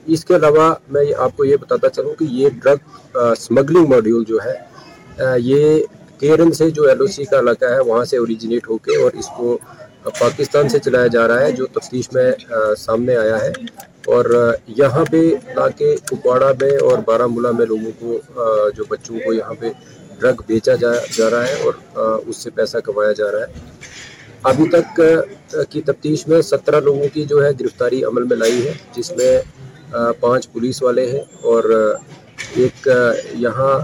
اس 0.08 0.26
کے 0.26 0.36
علاوہ 0.36 0.74
میں 0.90 1.04
آپ 1.18 1.38
کو 1.38 1.46
یہ 1.46 1.58
بتاتا 1.62 1.90
چلوں 1.90 2.14
کہ 2.16 2.26
یہ 2.32 2.50
ڈرگ 2.64 3.18
سمگلنگ 3.38 3.90
ماڈیول 3.90 4.24
جو 4.24 4.38
ہے 4.46 5.38
یہ 5.42 5.80
کیرن 6.20 6.52
سے 6.52 6.70
جو 6.70 6.84
ایل 6.84 7.02
او 7.02 7.08
سی 7.08 7.26
کا 7.26 7.40
علاقہ 7.40 7.66
ہے 7.66 7.80
وہاں 7.82 8.04
سے 8.06 8.18
اوریجنیٹ 8.18 8.70
ہو 8.70 8.78
کے 8.78 9.02
اور 9.04 9.12
اس 9.14 9.28
کو 9.38 9.58
پاکستان 10.20 10.70
سے 10.70 10.80
چلایا 10.80 11.08
جا 11.08 11.28
رہا 11.28 11.42
ہے 11.42 11.52
جو 11.52 11.66
تفتیش 11.74 12.12
میں 12.14 12.32
سامنے 12.78 13.16
آیا 13.18 13.42
ہے 13.42 13.52
اور 14.08 14.26
یہاں 14.78 15.04
پہ 15.12 15.22
لا 15.56 15.68
کے 15.78 15.96
کپواڑہ 16.06 16.52
میں 16.62 16.72
اور 16.80 16.98
بارہ 17.06 17.28
مولہ 17.28 17.52
میں 17.52 17.66
لوگوں 17.66 17.92
کو 18.00 18.20
جو 18.76 18.84
بچوں 18.90 19.20
کو 19.20 19.34
یہاں 19.34 19.54
پہ 19.60 19.72
ڈرگ 20.20 20.42
بیچا 20.48 20.76
جا 20.76 20.92
جا 21.18 21.30
رہا 21.30 21.48
ہے 21.48 21.62
اور 21.62 22.20
اس 22.26 22.38
سے 22.38 22.50
پیسہ 22.50 22.78
کمایا 22.84 23.12
جا 23.12 23.32
رہا 23.32 23.40
ہے 23.40 23.72
ابھی 24.46 24.68
تک 24.70 25.00
کی 25.72 25.82
تفتیش 25.82 26.28
میں 26.28 26.42
سترہ 26.42 26.80
لوگوں 26.84 27.08
کی 27.14 27.24
جو 27.26 27.44
ہے 27.44 27.50
گرفتاری 27.60 28.04
عمل 28.04 28.24
میں 28.24 28.38
لائی 28.38 28.66
ہے، 28.66 28.74
جس 28.96 29.12
میں 29.18 29.32
پانچ 30.20 30.52
پولیس 30.54 30.82
والے 30.84 31.06
ہیں 31.12 31.22
اور 31.42 31.64
ایک 32.56 32.88
یہاں 33.40 33.78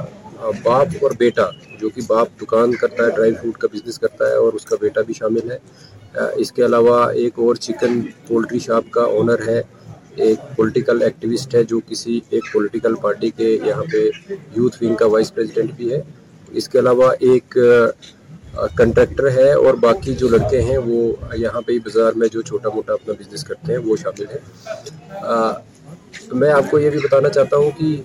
باپ 0.63 0.87
اور 1.01 1.11
بیٹا، 1.19 1.49
جو 1.79 1.89
کہ 1.89 2.01
باپ 2.07 2.27
دکان 2.41 2.73
کرتا 2.81 3.05
ہے، 3.05 3.09
ڈرائی 3.15 3.33
فروٹ 3.41 3.57
کا 3.57 3.67
بزنس 3.73 3.99
کرتا 3.99 4.27
ہے 4.27 4.35
اور 4.35 4.53
اس 4.53 4.65
کا 4.65 4.75
بیٹا 4.81 5.01
بھی 5.07 5.13
شامل 5.13 5.51
ہے۔ 5.51 5.57
اس 6.41 6.51
کے 6.51 6.65
علاوہ 6.65 6.99
ایک 7.21 7.39
اور 7.39 7.55
چکن 7.65 7.99
پولٹری 8.27 8.59
شاپ 8.59 8.91
کا 8.91 9.01
اونر 9.17 9.47
ہے، 9.47 9.61
ایک 10.17 10.39
پولیٹیکل 10.55 11.01
ایکٹیوسٹ 11.03 11.55
ہے، 11.55 11.63
جو 11.63 11.79
کسی 11.87 12.19
ایک 12.29 12.51
پولیٹیکل 12.53 12.95
پارٹی 13.01 13.29
کے 13.37 13.57
یہاں 13.65 13.83
پہ، 13.91 14.07
یوتھ 14.55 14.83
ونگ 14.83 14.95
کا 14.95 15.05
وائس 15.05 15.33
پریزیڈنٹ 15.35 15.71
بھی 15.77 15.91
ہے۔ 15.93 16.01
اس 16.51 16.69
کے 16.69 16.79
علاوہ 16.79 17.11
ایک 17.19 17.57
کنٹریکٹر 18.77 19.29
ہے 19.31 19.51
اور 19.53 19.73
باقی 19.81 20.13
جو 20.19 20.27
لڑکے 20.27 20.61
ہیں 20.61 20.77
وہ 20.85 21.01
یہاں 21.37 21.61
پہ 21.61 21.77
بازار 21.85 22.13
میں 22.15 22.27
جو 22.33 22.41
چھوٹا 22.41 22.69
موٹا 22.73 22.93
اپنا 22.93 23.13
بزنس 23.19 23.43
کرتے 23.43 23.73
ہیں 23.73 23.79
وہ 23.85 23.95
شامل 23.95 24.25
ہیں۔ 24.31 24.43
میں 26.33 26.51
آپ 26.51 26.69
کو 26.71 26.79
یہ 26.79 26.89
بھی 26.89 26.99
بتانا 26.99 27.29
چاہتا 27.29 27.57
ہوں 27.57 27.71
کہ 27.77 27.95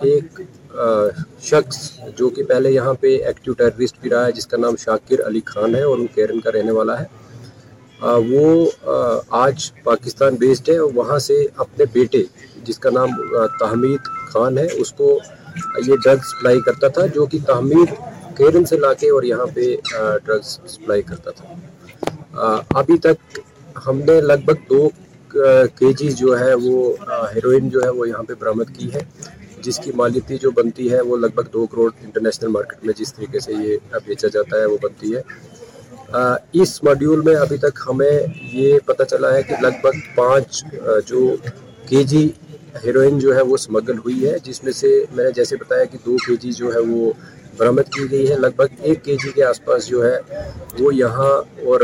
ایک 0.00 0.40
شخص 1.42 1.78
جو 2.16 2.28
کہ 2.28 2.42
پہلے 2.44 2.70
یہاں 2.70 2.94
پہ 3.00 3.16
ایکٹیو 3.16 3.54
ٹیررسٹ 3.54 4.00
بھی 4.00 4.10
رہا 4.10 4.26
ہے، 4.26 4.32
جس 4.32 4.46
کا 4.46 4.56
نام 4.56 4.76
شاکر 4.76 5.26
علی 5.26 5.40
خان 5.46 5.74
ہے 5.74 5.82
اور 5.82 5.98
وہ 5.98 6.06
کیرن 6.14 6.40
کا 6.40 6.52
رہنے 6.52 6.72
والا 6.72 7.00
ہے۔ 7.00 7.06
وہ 8.28 8.70
آج 9.38 9.70
پاکستان 9.84 10.34
بیسڈ 10.34 10.68
ہے 10.68 10.76
اور 10.76 10.90
وہاں 10.94 11.18
سے 11.18 11.34
اپنے 11.56 11.84
بیٹے، 11.92 12.22
جس 12.64 12.78
کا 12.78 12.90
نام 12.90 13.10
تحمید 13.58 14.08
خان 14.32 14.58
ہے، 14.58 14.66
اس 14.72 14.92
کو 14.92 15.18
یہ 15.86 15.94
ڈرگ 16.04 16.22
سپلائی 16.24 16.60
کرتا 16.60 16.88
تھا 16.88 17.06
جو 17.06 17.26
کہ 17.26 17.38
تحمید 17.46 17.92
کیرن 18.36 18.64
سے 18.64 18.76
لا 18.76 18.92
کے 18.94 19.10
اور 19.10 19.22
یہاں 19.22 19.46
پہ 19.54 19.74
ڈرگس 20.24 20.58
سپلائی 20.66 21.02
کرتا 21.02 21.30
تھا۔ 21.30 21.54
ابھی 22.80 22.98
تک 22.98 23.38
ہم 23.86 23.98
نے 24.06 24.20
لگ 24.20 24.44
بھگ 24.44 24.68
دو 24.70 24.88
کے 25.76 25.92
جی 25.98 26.08
جو 26.12 26.38
ہے 26.40 26.52
وہ 26.62 26.76
ہیروئن 27.34 27.68
جو 27.68 27.80
ہے 27.84 27.90
وہ 27.90 28.08
یہاں 28.08 28.22
پہ 28.22 28.34
برآمد 28.40 28.76
کی 28.76 28.88
ہے۔ 28.94 29.00
جس 29.64 29.78
کی 29.78 29.90
مالیتی 29.94 30.36
جو 30.42 30.50
بنتی 30.50 30.90
ہے 30.92 31.00
وہ 31.00 31.16
لگ 31.16 31.34
بھگ 31.34 31.48
دو 31.52 31.64
کروڑ 31.66 31.90
انٹرنیشنل 32.04 32.48
مارکیٹ 32.48 32.84
میں 32.84 32.94
جس 32.96 33.14
طریقے 33.14 33.40
سے 33.40 33.52
یہ 33.54 33.76
بیچا 34.06 34.28
جاتا 34.32 34.60
ہے 34.60 34.66
وہ 34.66 34.76
بنتی 34.82 35.14
ہے۔ 35.14 35.22
اس 36.60 36.82
ماڈیول 36.84 37.20
میں 37.24 37.34
ابھی 37.36 37.56
تک 37.56 37.78
ہمیں 37.88 38.18
یہ 38.52 38.78
پتہ 38.86 39.02
چلا 39.10 39.32
ہے 39.34 39.42
کہ 39.42 39.54
لگ 39.60 39.80
بھگ 39.82 39.98
پانچ 40.14 40.62
جو 41.06 41.20
کے 41.88 42.02
جی 42.04 42.28
ہیروئن 42.84 43.18
جو 43.18 43.34
ہے 43.36 43.42
وہ 43.42 43.54
اسمگل 43.54 43.98
ہوئی 43.98 44.26
ہے، 44.26 44.36
جس 44.44 44.62
میں 44.64 44.72
سے 44.72 44.88
میں 45.12 45.24
نے 45.24 45.30
جیسے 45.36 45.56
بتایا 45.56 45.84
کہ 45.84 45.98
دو 46.06 46.16
کے 46.26 46.36
جی 46.42 46.52
جو 46.52 46.72
ہے 46.74 46.80
وہ 46.88 47.12
برآمد 47.58 47.92
کی 47.92 48.10
گئی 48.10 48.30
ہے۔ 48.30 48.36
لگ 48.36 48.56
بھگ 48.56 48.80
ایک 48.80 49.04
کے 49.04 49.16
جی 49.22 49.30
کے 49.32 49.44
آس 49.44 49.64
پاس 49.64 49.86
جو 49.88 50.04
ہے 50.04 50.18
وہ 50.80 50.94
یہاں 50.94 51.32
اور 51.66 51.80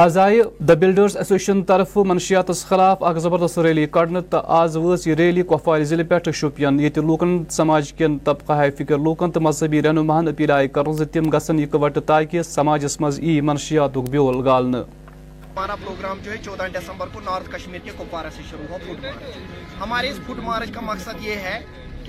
آز 0.00 0.16
آئی 0.18 0.40
د 0.68 0.70
بلڈرز 0.80 1.16
ایسوسیشن 1.16 1.62
طرف 1.68 1.96
منشیات 2.06 2.50
خلاف 2.68 3.02
اخ 3.04 3.16
زبردست 3.22 3.58
ریلی 3.58 3.86
کڑنے 3.96 4.20
تو 4.30 4.38
آز 4.58 4.76
وز 4.76 5.06
یہ 5.08 5.14
ریلی 5.18 5.42
کپوار 5.42 5.82
ضلع 5.90 6.02
پہ 6.08 6.30
شوپین 6.34 6.78
یہ 6.80 7.00
لوکن 7.06 7.32
سماج 7.50 7.92
کن 7.92 8.18
طبقہ 8.24 8.68
فکر 8.78 8.98
لوکن 8.98 9.30
تو 9.30 9.40
مذہبی 9.40 9.82
رہنماہن 9.82 10.28
اپیل 10.28 10.50
آئی 10.50 10.68
کر 10.68 10.84
تم 11.12 11.30
گھن 11.30 11.62
اکوٹ 11.62 11.98
تاکہ 12.06 12.42
سماجس 12.42 13.00
مز 13.00 13.18
ای 13.20 13.40
منشیات 13.40 13.98
بیول 14.10 14.40
گالن۔ 14.48 14.74
ہمارا 14.74 15.74
پروگرام 15.74 16.18
جو 16.24 16.30
ہے 16.30 16.36
چودہ 16.44 16.66
دسمبر 16.74 17.06
کو 17.12 17.20
نارتھ 17.20 17.50
کشمیر 17.50 17.80
کے 17.84 17.90
کپوارہ 17.98 18.30
سے 18.36 18.42
شروع 18.50 18.66
ہوا۔ 18.68 18.78
Food 18.86 19.04
march. 19.04 19.80
ہمارے 19.80 20.08
اس 20.08 20.18
فوڈ 20.26 20.38
مارچ 20.44 20.70
کا 20.70 20.80
مقصد 20.80 21.26
یہ 21.26 21.34
ہے 21.46 21.58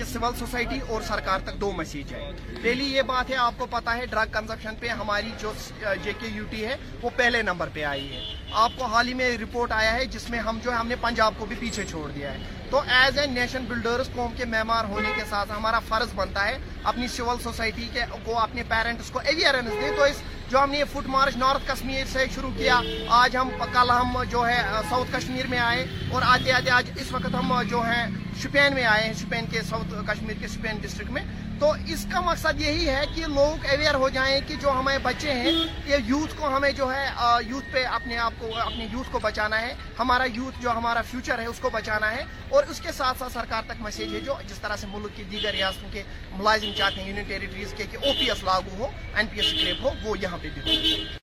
کہ 0.01 0.05
سول 0.05 0.35
سوسائٹی 0.35 0.79
اور 0.87 1.01
سرکار 1.01 1.39
تک 1.39 1.55
دو 1.61 1.71
میسیج 1.71 2.13
ہے۔ 2.13 2.31
پہلی 2.63 2.85
یہ 2.85 3.01
بات 3.01 3.29
ہے، 3.29 3.35
آپ 3.35 3.53
کو 3.57 3.65
پتا 3.65 3.97
ہے، 3.97 4.05
ڈرگ 4.05 4.31
کنزپشن 4.31 4.75
پہ 4.79 4.87
ہماری 4.87 5.31
جو 5.39 5.51
جے 6.03 6.13
کے 6.19 6.27
یو 6.27 6.43
ٹی 6.49 6.65
ہے، 6.65 6.75
وہ 7.01 7.09
پہلے 7.15 7.41
نمبر 7.41 7.69
پہ 7.73 7.83
آئی 7.83 8.13
ہے۔ 8.13 8.21
آپ 8.51 8.71
کو 8.77 8.85
حال 8.85 9.07
ہی 9.07 9.13
میں 9.13 9.37
رپورٹ 9.37 9.71
آیا 9.71 9.93
ہے، 9.93 10.05
جس 10.05 10.29
میں 10.29 10.39
ہم 10.39 10.59
جو 10.63 10.71
ہے، 10.71 10.75
ہم 10.75 10.87
نے 10.87 10.95
پنجاب 10.95 11.33
کو 11.37 11.45
بھی 11.45 11.55
پیچھے 11.59 11.83
چھوڑ 11.83 12.09
دیا 12.09 12.31
ہے۔ 12.31 12.37
تو 12.69 12.81
ایز 12.87 13.19
اے 13.19 13.27
نیشن 13.27 13.65
بلڈرز، 13.67 14.09
قوم 14.15 14.33
کے 14.37 14.45
معمار 14.45 14.85
ہونے 14.85 15.09
کے 15.15 15.21
ساتھ 15.29 15.51
ہمارا 15.51 15.79
فرض 15.79 16.13
بنتا 16.15 16.47
ہے، 16.47 16.57
اپنی 16.83 17.07
سول 17.07 17.37
سوسائٹی 17.43 17.89
کے 17.93 18.01
کو 18.23 18.39
اپنے 18.39 18.63
پیرنٹس 18.67 19.11
کو 19.11 19.19
اویئرنیس 19.19 19.73
دیں۔ 19.81 19.91
تو 19.97 20.03
اس 20.03 20.21
جو 20.51 20.59
ہم 20.59 20.71
نے 20.71 20.77
یہ 20.77 20.83
فٹ 20.91 21.07
مارچ 21.07 21.35
نارتھ 21.37 21.67
کشمیر 21.67 22.05
سے 22.11 22.25
شروع 22.35 22.49
کیا، 22.57 22.79
آج 23.17 23.35
ہم 23.37 23.49
کل 23.73 23.89
ہم 23.89 24.17
جو 24.29 24.45
ہے 24.47 24.57
ساؤتھ 24.89 25.11
کشمیر 25.11 25.47
میں 25.49 25.59
آئے 25.59 25.85
اور 26.11 26.21
آتے 26.25 26.51
آتے 26.53 26.69
آج 26.77 26.89
اس 26.95 27.11
وقت 27.11 27.35
ہم 27.35 27.53
جو 27.69 27.85
ہے 27.87 28.05
شپین 28.41 28.73
میں 28.73 28.83
آئے 28.85 29.03
ہیں، 29.03 29.13
شپین 29.19 29.45
کے 29.51 29.61
ساؤتھ 29.69 29.93
کشمیر 30.07 30.41
کے 30.41 30.47
شپین 30.47 30.81
ڈسٹرکٹ 30.81 31.11
میں۔ 31.11 31.23
تو 31.61 31.71
اس 31.87 32.05
کا 32.11 32.19
مقصد 32.21 32.61
یہی 32.61 32.89
ہے 32.89 33.01
کہ 33.15 33.25
لوگ 33.27 33.65
اویئر 33.65 33.95
ہو 33.95 34.09
جائیں 34.09 34.39
کہ 34.47 34.55
جو 34.55 34.71
ہمارے 34.71 34.97
بچے 34.97 35.33
ہیں 35.33 35.51
یہ 35.85 35.95
یوتھ 36.05 36.33
کو 36.37 36.55
ہمیں 36.55 36.71
جو 36.71 36.93
ہے 36.93 37.05
یوتھ 37.47 37.65
پہ 37.71 37.85
اپنے 37.85 38.17
آپ 38.17 38.33
کو 38.39 38.49
اپنے 38.57 38.87
یوتھ 38.91 39.11
کو 39.11 39.19
بچانا 39.19 39.61
ہے۔ 39.61 39.73
ہمارا 39.99 40.23
یوتھ 40.33 40.61
جو 40.61 40.71
ہمارا 40.71 41.01
فیوچر 41.01 41.39
ہے 41.39 41.45
اس 41.45 41.59
کو 41.59 41.69
بچانا 41.69 42.11
ہے۔ 42.11 42.23
اور 42.49 42.63
اس 42.63 42.81
کے 42.81 42.91
ساتھ 42.91 43.17
ساتھ 43.17 43.33
سرکار 43.33 43.61
تک 43.67 43.81
میسیج 43.81 44.15
ہے 44.15 44.19
جو 44.19 44.33
جس 44.47 44.59
طرح 44.61 44.75
سے 44.75 44.87
ملک 44.87 45.15
کی 45.15 45.23
دیگر 45.23 45.51
ریاستوں 45.51 45.89
کے 45.93 46.03
ملازم 46.31 46.71
چاہتے 46.77 47.01
ہیں 47.01 47.09
یونین 47.09 47.25
ٹیریٹریز 47.27 47.73
کے 47.77 47.83
کہ 47.91 47.97
او 47.97 48.11
پی 48.19 48.29
ایس 48.29 48.43
لاگو 48.43 48.75
ہو 48.79 48.87
این 49.15 49.27
پی 49.27 49.39
ایس 49.39 49.53
اسکریپ 49.53 49.85
ہو 49.85 49.89
وہ 50.03 50.17
یہاں 50.21 50.37
پہ 50.41 50.49
بھی 50.53 50.61
ہو۔ 50.61 51.20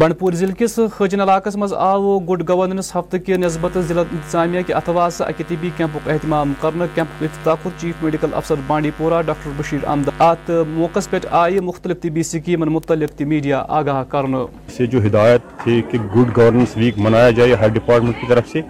بنڈپور 0.00 0.32
ضلع 0.32 0.52
کس 0.58 0.78
خجن 0.96 1.20
علاقہ 1.20 1.48
مز 1.58 1.72
آو 1.74 2.18
گڈ 2.28 2.42
گورننس 2.48 2.90
ہفتہ 2.96 3.16
کہ 3.26 3.36
نسبت 3.36 3.76
ضلع 3.88 4.02
انتظامیہ 4.12 4.60
کے 4.66 4.72
اتوار 4.74 5.10
سے 5.10 5.24
اکہ 5.24 5.44
طبی 5.48 5.70
کیمپک 5.76 6.08
اہتمام 6.10 6.52
کرنے 6.60 6.84
کیمپ 6.94 7.22
افتتاح 7.24 7.68
چیف 7.80 8.02
میڈیکل 8.02 8.34
افسر 8.34 8.60
بانڈی 8.66 8.90
پورہ 8.96 9.20
ڈاکٹر 9.26 9.50
بشیر 9.56 9.86
احمد 9.86 10.08
ات 10.18 10.50
موقع 10.68 11.00
پہ 11.10 11.18
آئی 11.40 11.60
مختلف 11.68 12.00
طبی 12.02 12.22
سکیمن 12.22 12.72
متعلق 12.72 13.22
میڈیا 13.30 13.64
آگاہ 13.78 14.02
کرنے 14.08 14.44
سے 14.76 14.86
جو 14.86 15.04
ہدایت 15.06 15.48
تھی 15.62 15.80
کہ 15.90 15.98
گڈ 16.16 16.36
گورننس 16.36 16.76
ویک 16.76 16.98
منایا 17.06 17.30
جائے 17.38 17.54
ہیلتھ 17.60 17.74
ڈپارٹمنٹ 17.74 18.20
کی 18.20 18.26
طرف 18.28 18.48
سے، 18.52 18.62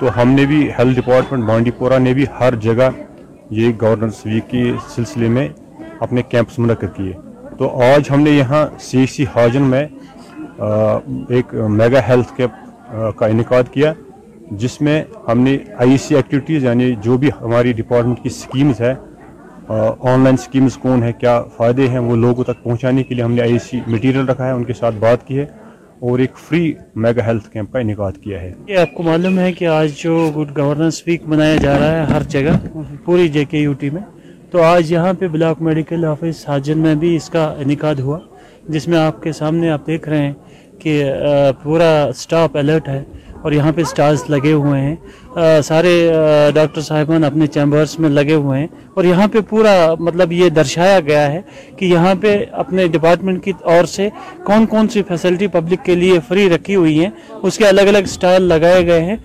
تو 0.00 0.20
ہم 0.20 0.30
نے 0.30 0.44
بھی 0.46 0.60
ہیلتھ 0.78 1.00
ڈپارٹمنٹ 1.00 1.44
بانڈی 1.44 1.70
پورہ 1.78 1.98
نے 1.98 2.12
بھی 2.14 2.26
ہر 2.40 2.54
جگہ 2.66 2.90
یہ 3.60 3.72
گورننس 3.80 4.24
ویک 4.24 4.50
کے 4.50 4.64
سلسلے 4.94 5.28
میں 5.28 5.48
اپنے 6.00 6.22
کیمپس 6.28 6.58
منعقد 6.58 6.96
کیے۔ 6.96 7.12
تو 7.58 7.68
آج 7.84 8.10
ہم 8.10 8.20
نے 8.20 8.30
یہاں 8.30 8.66
سی 8.80 9.04
سی 9.12 9.24
ہاجن 9.34 9.62
میں 9.70 9.86
ایک 10.58 11.54
میگا 11.70 12.00
ہیلتھ 12.08 12.36
کیمپ 12.36 13.16
کا 13.18 13.26
انعقاد 13.26 13.72
کیا، 13.72 13.92
جس 14.60 14.80
میں 14.80 15.02
ہم 15.28 15.40
نے 15.40 15.56
آئی 15.78 15.96
سی 15.98 16.14
ایکٹیویٹیز 16.16 16.64
یعنی 16.64 16.94
جو 17.02 17.16
بھی 17.18 17.30
ہماری 17.40 17.72
ڈپارٹمنٹ 17.72 18.22
کی 18.22 18.28
سکیمز 18.28 18.80
ہے 18.80 18.94
آن 19.68 20.20
لائن 20.20 20.36
سکیمز 20.36 20.76
کون 20.82 21.02
ہے 21.02 21.12
کیا 21.12 21.40
فائدے 21.56 21.88
ہیں، 21.88 21.98
وہ 21.98 22.16
لوگوں 22.16 22.44
تک 22.44 22.62
پہنچانے 22.62 23.02
کے 23.02 23.14
لیے 23.14 23.24
ہم 23.24 23.32
نے 23.32 23.42
آئی 23.42 23.58
سی 23.64 23.80
مٹیریل 23.86 24.28
رکھا 24.28 24.46
ہے، 24.46 24.52
ان 24.52 24.64
کے 24.64 24.72
ساتھ 24.72 24.94
بات 25.00 25.26
کی 25.26 25.38
ہے، 25.38 25.46
اور 26.00 26.18
ایک 26.18 26.36
فری 26.48 26.72
میگا 26.96 27.26
ہیلتھ 27.26 27.50
کیمپ 27.52 27.72
کا 27.72 27.78
انعقاد 27.78 28.12
کیا 28.22 28.40
ہے۔ 28.40 28.52
یہ 28.66 28.78
آپ 28.78 28.94
کو 28.94 29.02
معلوم 29.02 29.38
ہے 29.38 29.52
کہ 29.52 29.66
آج 29.66 29.92
جو 30.02 30.30
گڈ 30.36 30.56
گورننس 30.58 31.02
ویک 31.06 31.22
منایا 31.28 31.56
جا 31.62 31.78
رہا 31.78 31.92
ہے 31.92 32.04
ہر 32.12 32.22
جگہ، 32.28 32.56
پوری 33.04 33.28
جے 33.28 33.44
کے 33.44 33.58
یو 33.58 33.72
ٹی 33.80 33.90
میں، 33.90 34.02
تو 34.50 34.62
آج 34.62 34.92
یہاں 34.92 35.12
پہ 35.18 35.28
بلاک 35.28 35.62
میڈیکل 35.62 36.04
آفس 36.04 36.48
حاجن 36.48 36.78
میں 36.78 36.94
بھی 36.94 37.14
اس 37.16 37.28
کا 37.30 37.44
انعقاد 37.58 38.00
ہوا، 38.00 38.18
جس 38.68 38.88
میں 38.88 38.98
آپ 38.98 39.22
کے 39.22 39.32
سامنے 39.32 39.70
آپ 39.70 39.86
دیکھ 39.86 40.08
رہے 40.08 40.22
ہیں 40.22 40.32
کہ 40.80 41.02
پورا 41.62 42.10
سٹاف 42.16 42.56
الرٹ 42.56 42.88
ہے 42.88 43.02
اور 43.42 43.52
یہاں 43.52 43.72
پہ 43.72 43.82
سٹارز 43.84 44.22
لگے 44.30 44.52
ہوئے 44.52 44.80
ہیں۔ 44.80 44.96
سارے 45.64 45.92
ڈاکٹر 46.54 46.80
صاحبان 46.80 47.24
اپنے 47.24 47.46
چیمبرس 47.46 47.98
میں 48.00 48.08
لگے 48.10 48.34
ہوئے 48.34 48.60
ہیں 48.60 48.66
اور 48.94 49.04
یہاں 49.04 49.26
پہ 49.32 49.40
پورا 49.48 49.74
مطلب 50.00 50.32
یہ 50.32 50.48
درشایا 50.48 50.98
گیا 51.06 51.30
ہے 51.32 51.40
کہ 51.76 51.84
یہاں 51.84 52.14
پہ 52.20 52.36
اپنے 52.62 52.86
ڈپارٹمنٹ 52.92 53.44
کی 53.44 53.52
اور 53.74 53.84
سے 53.94 54.08
کون 54.44 54.66
کون 54.66 54.88
سی 54.88 55.02
فیسلٹی 55.08 55.46
پبلک 55.46 55.84
کے 55.84 55.94
لیے 55.94 56.18
فری 56.28 56.48
رکھی 56.50 56.76
ہوئی 56.76 56.98
ہیں۔ 57.00 57.10
اس 57.42 57.58
کے 57.58 57.66
الگ 57.66 57.80
الگ 57.92 58.06
سٹال 58.06 58.42
لگائے 58.42 58.86
گئے 58.86 59.04
ہیں۔ 59.04 59.16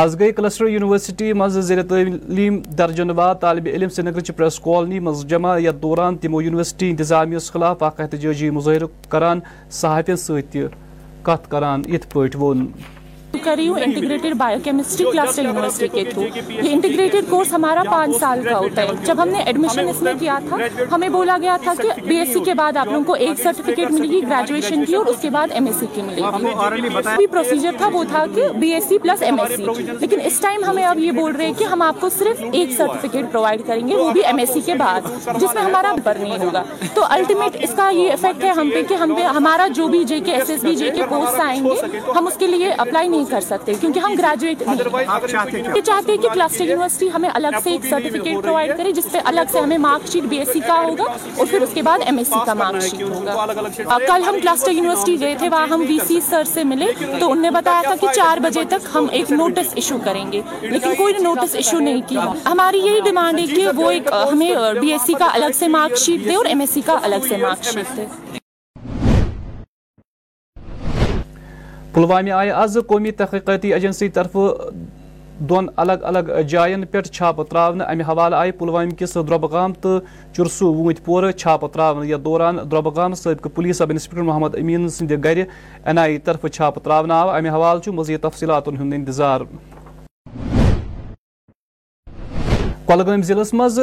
آز 0.00 0.18
گئی 0.18 0.32
کلسٹر 0.32 0.66
یونیورسٹی 0.66 1.32
مز 1.32 1.58
زیر 1.66 1.82
تعلیم 1.88 2.60
درجن 2.78 3.10
واد 3.16 3.34
طالب 3.40 3.66
علم 3.72 3.88
سری 3.88 4.04
نگر 4.06 4.32
پریس 4.36 4.58
کالونی 4.64 4.98
مز 4.98 5.24
جمع 5.30 5.58
یتھ 5.58 5.82
دوران 5.82 6.16
تمو 6.18 6.40
یونیورسٹی 6.42 6.88
انتظامیہ 6.90 7.38
خلاف 7.52 7.82
اخ 7.82 8.00
احتجاجی 8.00 8.50
مظاہرہ 8.50 8.86
کران 9.10 9.40
صحافین 9.80 10.16
ست 10.16 10.56
کت 11.22 11.50
کران 11.50 11.82
یت 11.88 12.10
پٲٹھۍ 12.12 12.36
ووٚن۔ 12.40 12.66
کر 13.34 13.54
رہی 13.56 13.68
ہوں 13.68 13.78
integrated 13.80 14.34
bio 14.36 14.58
chemistry 14.64 15.04
cluster 15.12 15.44
university 15.44 15.86
کے 15.88 16.02
تھرو 16.04 16.22
یہ 16.48 16.72
انٹیگریٹڈ 16.72 17.28
کورس 17.30 17.52
ہمارا 17.52 17.82
پانچ 17.82 18.16
سال 18.16 18.42
کا 18.44 18.58
ہوتا 18.58 18.82
ہے۔ 18.82 18.88
جب 19.04 19.22
ہم 19.22 19.28
نے 19.28 19.38
ایڈمیشن 19.38 19.88
اس 19.88 20.02
میں 20.02 20.12
کیا 20.20 20.38
تھا 20.48 20.56
ہمیں 20.92 21.08
بولا 21.08 21.36
گیا 21.42 21.56
تھا 21.62 21.72
کہ 21.82 21.88
بی 22.02 22.16
ایس 22.16 22.32
سی 22.32 22.40
کے 22.40 22.54
بعد 22.54 22.76
آپ 22.76 22.86
لوگوں 22.86 23.04
کو 23.04 23.14
ایک 23.16 23.40
سرٹیفکیٹ 23.40 23.90
ملے 23.90 24.08
گی 24.08 24.20
گریجویشن 24.22 24.84
کی 24.84 24.94
اور 24.94 25.06
اس 25.06 25.16
کے 25.20 25.30
بعد 25.30 25.48
ایم 25.50 25.66
ایس 25.66 25.76
سی 25.76 25.86
کی 25.94 26.02
ملے 26.02 26.22
گی 27.18 27.26
پروسیجر 27.26 27.70
تھا 27.78 27.88
وہ 27.92 28.02
تھا 28.08 28.24
کہ 28.34 28.48
B 28.54 28.72
S 28.72 28.84
C 28.88 28.98
plus 28.98 29.22
M 29.22 29.40
S 29.40 29.56
C 29.56 29.64
لیکن 30.00 30.18
اس 30.24 30.40
ٹائم 30.40 30.64
ہمیں 30.64 30.84
اب 30.84 30.98
یہ 30.98 31.12
بول 31.12 31.36
رہے 31.36 31.46
ہیں 31.46 31.58
کہ 31.58 31.64
ہم 31.64 31.82
آپ 31.82 32.00
کو 32.00 32.08
صرف 32.08 32.42
ایک 32.52 32.72
سرٹیفکیٹ 32.72 33.30
پرووائڈ 33.32 33.62
کریں 33.66 33.86
گے 33.88 33.94
وہ 33.94 34.10
بھی 34.10 34.24
ایم 34.24 34.38
ایس 34.38 34.52
سی 34.52 34.60
کے 34.60 34.74
بعد 34.74 35.08
جس 35.36 35.54
میں 35.54 35.62
ہمارا 35.62 35.94
پر 36.04 36.16
نہیں 36.20 36.38
ہوگا۔ 36.38 36.62
تو 36.94 37.04
الٹیمیٹ 37.08 37.56
اس 37.60 37.74
کا 37.76 37.88
یہ 37.90 38.12
افیکٹ 38.12 38.44
ہے 38.44 38.50
ہم 38.50 38.70
پہ 38.74 38.82
کہ 38.82 38.94
ہم 38.94 39.14
پہ 39.14 39.22
ہمارا 39.36 39.66
جو 39.74 39.86
بھی 39.88 40.04
جے 40.04 40.20
کے 40.20 40.32
ایس 40.32 40.50
ایس 40.50 40.64
بی 40.64 40.74
جے 40.74 40.90
کے 40.90 41.02
پوسٹ 41.08 41.40
آئیں 41.40 41.64
گے 41.64 41.74
ہم 42.16 42.26
اس 42.26 42.36
کے 42.38 42.46
لیے 42.46 42.70
اپلائی 42.78 43.08
نہیں 43.08 43.21
کر 43.30 43.40
سکتے 43.40 43.74
کیونکہ 43.74 43.98
ہم 43.98 44.14
گریجویٹ 44.18 44.62
نہیں 44.62 45.80
چاہتے 45.80 46.12
ہیں 46.12 46.18
کہ 46.18 46.28
کلسٹر 46.28 46.64
یونیورسٹی 46.64 47.08
ہمیں 47.14 47.28
الگ 47.34 47.58
سے 47.64 47.70
ایک 47.70 47.84
سرٹیفکیٹ 47.90 48.42
پرووائڈ 48.42 48.76
کرے 48.78 48.92
جس 48.92 49.10
پہ 49.12 49.18
الگ 49.24 49.50
سے 49.52 49.58
ہمیں 49.58 49.78
mark 49.78 50.06
sheet 50.12 50.24
B 50.24 50.38
S 50.38 50.52
C 50.52 50.60
کا 50.60 50.80
ہوگا 50.82 51.04
اور 51.36 51.46
پھر 51.50 51.62
اس 51.62 51.68
کے 51.74 51.82
بعد 51.82 51.98
ایم 52.06 52.18
ایس 52.18 52.28
سی 52.28 52.38
کا 52.46 52.54
مارک 52.54 52.82
شیٹ 52.82 53.02
ہوگا۔ 53.02 53.46
کل 54.06 54.22
ہم 54.22 54.36
کلسٹر 54.42 54.72
یونیورسٹی 54.72 55.20
گئے 55.20 55.34
تھے 55.38 55.48
وہاں 55.48 55.66
ہم 55.66 55.84
وی 55.88 55.98
سی 56.08 56.20
سر 56.28 56.44
سے 56.44 56.64
ملے 56.64 56.86
تو 56.98 57.30
انہوں 57.30 57.42
نے 57.42 57.50
بتایا 57.50 57.82
تھا 57.82 57.94
کہ 58.00 58.06
چار 58.14 58.38
بجے 58.42 58.64
تک 58.68 58.88
ہم 58.94 59.06
ایک 59.10 59.30
نوٹس 59.30 59.72
ایشو 59.74 59.96
کریں 60.04 60.32
گے۔ 60.32 60.40
لیکن 60.62 60.94
کوئی 60.94 61.14
نوٹس 61.20 61.54
ایشو 61.54 61.78
نہیں 61.78 62.00
کیا۔ 62.08 62.24
ہماری 62.46 62.78
یہی 62.78 63.00
ڈیمانڈ 63.04 63.38
ہے 63.38 63.46
کہ 63.46 63.66
وہ 63.76 63.90
ایک 63.90 64.08
ہمیں 64.32 64.50
بی 64.80 64.92
ایس 64.92 65.06
سی 65.06 65.14
کا 65.18 65.28
الگ 65.32 65.58
سے 65.58 65.68
مارک 65.68 65.96
شیٹ 65.96 66.24
دے 66.24 66.34
اور 66.34 66.44
ایم 66.44 66.60
ایس 66.60 66.70
سی 66.70 66.80
کا 66.86 66.98
الگ 67.02 67.26
سے 67.28 67.36
مارک 67.36 67.64
شیٹ 67.64 67.96
دے۔ 67.96 68.41
پلوامہ 71.94 72.30
آئی 72.30 72.50
آز 72.50 72.76
قومی 72.88 73.10
تحقیقاتی 73.10 73.72
ایجنسی 73.74 74.08
طرف 74.08 74.36
دون 75.48 75.66
الگ 75.76 76.02
الگ 76.02 76.30
جائن 76.48 76.84
پہ 76.90 77.00
چھاپ 77.00 77.40
تراؤن 77.50 77.80
امہ 77.80 78.02
حوالہ 78.08 78.36
آئی 78.36 78.52
پلوامہ 78.58 78.94
کس 78.98 79.14
دربگام 79.28 79.72
تو 79.80 79.98
چرسو 80.36 80.72
ووت 80.74 81.04
پور 81.04 81.30
چھاپ 81.30 81.72
تراؤن 81.72 82.06
یتھ 82.08 82.24
دوران 82.24 82.58
دربگام 82.70 83.14
سابقہ 83.14 83.48
پولیس 83.54 83.78
سب 83.78 83.90
انسپکٹر 83.90 84.22
محمد 84.22 84.54
امین 84.58 84.88
سند 84.88 85.12
گر 85.24 85.42
این 85.84 85.98
آئی 85.98 86.18
طرف 86.18 86.46
چھاپ 86.52 86.82
تراؤن 86.84 87.10
آو۔ 87.10 87.28
امہ 87.30 87.48
حوالہ 87.48 87.90
مزید 87.90 88.20
تفصیلات 88.22 88.68
ہند 88.68 88.94
انتظار۔ 88.94 89.40
کولگام 92.86 93.22
ضلع 93.22 93.42
مز 93.52 93.80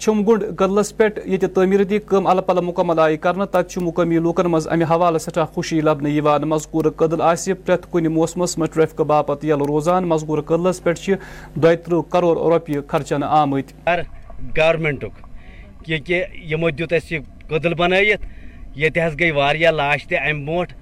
چھم 0.00 0.22
گنڈ 0.28 0.44
قدلس 0.58 0.96
پہ 0.96 1.04
یہ 1.24 1.46
تعمیرتی 1.54 1.98
کم 2.06 2.26
الہ 2.26 2.40
پلہ 2.40 2.60
مکمل 2.60 2.98
آئی 2.98 3.16
کرنا 3.16 3.44
تت 3.44 3.76
مقامی 3.78 4.18
لوکن 4.18 4.46
مز 4.50 4.68
امہ 4.68 4.84
حوالہ 4.90 5.18
سٹھا 5.18 5.44
خوشی 5.44 5.80
لبنہ 5.80 6.44
مذکور 6.44 6.84
قدل 6.96 7.22
آس 7.22 7.48
پریت 7.66 7.90
کن 7.92 8.06
موسمس 8.12 8.56
مز 8.58 8.70
ٹریفک 8.74 9.00
باپت 9.06 9.44
یل 9.44 9.62
روزان۔ 9.68 10.08
مذکور 10.08 10.42
قدلس 10.46 10.82
پہ 10.82 10.92
دہ 11.56 11.74
ترہ 11.84 12.00
کروڑ 12.12 12.36
روپیہ 12.52 12.80
خرچن 12.88 13.22
آمت 13.22 13.72
گورمنٹک 14.56 15.20
کیونکہ 15.84 16.24
یمو 16.50 16.70
دیت 16.70 16.92
اس 16.92 17.12
قدل 17.48 17.74
بنائت 17.74 18.24
یہ 18.76 18.88
گئی 19.18 19.30
واریاہ 19.30 19.72
لاش 19.72 20.06
تہ 20.08 20.28
ام 20.30 20.44
برونٹ 20.46 20.72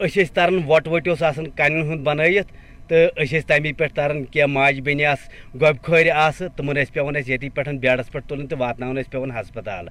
اس 0.00 0.32
تران 0.34 0.60
وٹ 0.66 0.88
وٹ 0.88 1.08
کن 1.56 1.82
ہند 1.82 2.06
بنائت 2.06 2.52
تو 2.88 2.96
اِس 3.16 3.34
تمی 3.46 3.72
پہ 3.72 3.86
تران 3.94 4.24
کی 4.24 4.44
ماج 4.44 4.80
بین 4.80 5.04
آس 5.06 5.28
گوب 5.60 5.82
خور 5.84 6.06
آس، 6.14 6.42
تمن 6.56 6.78
پیون 6.92 7.16
یتی 7.26 7.48
پہ 7.48 7.62
بیڈس 7.80 8.12
پہ 8.12 8.18
تلن 8.28 8.46
تو 8.46 8.56
واتن 8.58 9.02
پیون 9.10 9.30
ہسپتال۔ 9.30 9.88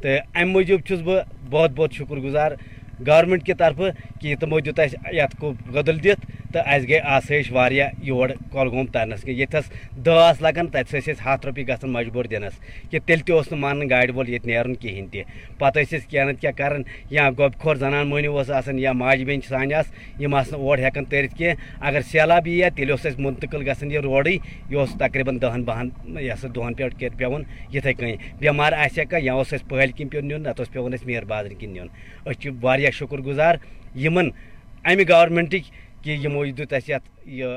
تو 0.00 0.08
امہ 0.34 0.50
موجود 0.50 0.80
چھس 0.86 1.02
بہت 1.50 1.70
بہت 1.76 1.92
شکر 1.92 2.16
گزار 2.16 2.52
گورنمنٹ 3.06 3.42
کی 3.46 3.54
طرف 3.54 3.80
کہ 4.20 4.34
تمو 4.40 4.58
دیت 4.60 4.80
یت 5.12 5.36
کو 5.38 5.52
دت 5.74 6.26
تو 6.52 6.58
اس 6.58 6.88
گئی 6.88 6.98
آسائش 6.98 7.50
واریاہ 7.52 7.90
یور 8.02 8.28
کۄلگوم 8.52 8.86
ترنس 8.92 9.22
کی 9.22 9.32
یتس 9.42 9.70
دہ 10.06 10.32
لگان 10.40 10.66
تتس 10.66 10.94
ٲسۍ 10.94 11.12
أسۍ 11.12 11.22
ہتھ 11.26 11.46
رۄپیہِ 11.46 11.68
گژھان 11.68 11.90
مجبوٗر 11.92 12.26
دِنس 12.30 12.58
کہ 12.90 12.98
تیٚلہِ 13.06 13.24
تہِ 13.24 13.34
اوس 13.34 13.52
نہٕ 13.52 13.60
مانان 13.60 13.90
گاڑِ 13.90 14.10
وول 14.14 14.28
ییٚتہِ 14.28 14.46
نیرُن 14.50 14.74
کِہیٖنۍ 14.74 15.10
تہِ۔ 15.12 15.22
پتہٕ 15.58 15.82
ٲسۍ 15.82 15.98
أسۍ 15.98 16.10
کینٛہہ 16.10 16.30
نتہٕ 16.30 16.40
کینٛہہ 16.40 16.56
کران، 16.58 16.82
یا 17.10 17.30
گۄبہِ 17.38 17.60
کھور 17.60 17.76
زنان 17.76 18.08
مٔہنیوٗ 18.08 18.36
اوس 18.36 18.50
آسان 18.50 18.78
یا 18.78 18.92
ماجہِ 18.92 19.24
بیٚنہِ 19.26 19.44
سانہِ 19.48 19.72
آسہٕ 19.74 20.20
یِم 20.20 20.34
آسہٕ 20.34 20.52
نہٕ 20.52 20.66
اور 20.66 20.78
ہٮ۪کان 20.78 21.04
تٔرِتھ 21.04 21.34
کینٛہہ۔ 21.38 21.56
اگر 21.88 22.00
سہلاب 22.10 22.46
یی 22.46 22.62
ہا 22.62 22.68
تیٚلہِ 22.68 22.90
اوس 22.90 23.06
اَسہِ 23.06 23.20
مُنتقل 23.24 23.62
گژھان 23.70 23.90
یہِ 23.90 24.00
روڈٕے، 24.02 24.32
یہِ 24.32 24.74
اوس 24.74 24.94
دہن 25.42 25.62
بہن 25.64 25.88
یہِ 26.20 26.32
ہسا 26.32 26.48
دۄہن 26.54 26.74
پٮ۪ٹھ 26.74 26.96
کٮ۪تھ 26.98 27.16
پیٚوان 27.16 27.42
یِتھٕے 27.74 27.92
کٔنۍ۔ 27.92 28.16
بٮ۪مار 28.40 28.72
آسہِ 28.72 28.98
ہا 28.98 29.04
کانٛہہ، 29.10 29.24
یا 29.26 29.32
اوس 29.32 29.52
اَسہِ 29.52 29.68
پہلۍ 29.68 29.96
کِنۍ 29.96 30.10
پیوٚن 30.10 30.28
نیُن، 30.28 30.40
نتہٕ 30.40 30.58
اوس 30.58 30.72
پیٚوان 30.72 30.92
اَسہِ 30.92 31.06
میر 31.06 31.24
بازرٕ 31.24 31.58
کِنۍ 31.58 31.72
نیُن۔ 31.72 31.88
أسۍ 32.24 32.40
چھِ 32.40 32.50
واریاہ 32.62 32.89
واریاہ 32.90 32.98
شکر 32.98 33.20
گزار 33.26 33.54
یمن 33.94 34.30
امہ 34.84 35.02
گورمنٹک 35.08 35.64
کہ 36.04 36.10
یمو 36.24 36.44
دیت 36.56 36.72
اس 36.72 36.88
یہ 36.88 36.96
یہِ 37.26 37.48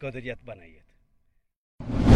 قدر 0.00 0.24
یتھ 0.24 0.44
بنٲیِتھ۔ 0.44 2.09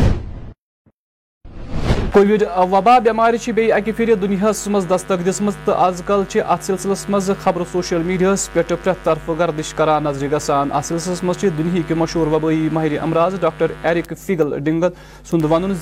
کووڈ 2.15 2.43
وبا 2.71 2.99
بیمار 3.05 3.35
بی 3.55 3.71
اکہ 3.73 3.93
پھر 3.97 4.15
دنیا 4.15 4.51
مز 4.71 4.85
دستک 4.91 5.27
دسم 5.27 5.49
تو 5.65 5.73
آز 5.75 6.03
کل 6.07 6.23
ات 6.35 6.65
سلسلس 6.65 7.05
مز 7.11 7.31
خبر 7.43 7.63
سوشل 7.73 8.03
میڈیا 8.03 8.35
پہ 8.53 8.63
پریت 8.63 9.03
طرف 9.05 9.31
گردش 9.39 9.73
کران 9.75 10.05
نظر 10.05 10.27
گسان۔ 10.33 10.73
ات 10.73 10.85
سلسلس 10.85 11.23
مز 11.25 11.45
دنیا 11.59 11.95
مشہور 11.95 12.27
وبائی 12.27 12.69
ماہر 12.73 12.97
امراض 13.03 13.35
ڈاکٹر 13.41 13.73
ایرک 13.83 14.13
فیگل 14.27 14.59
ڈنگل 14.59 14.89
سند 15.31 15.45
ون 15.51 15.73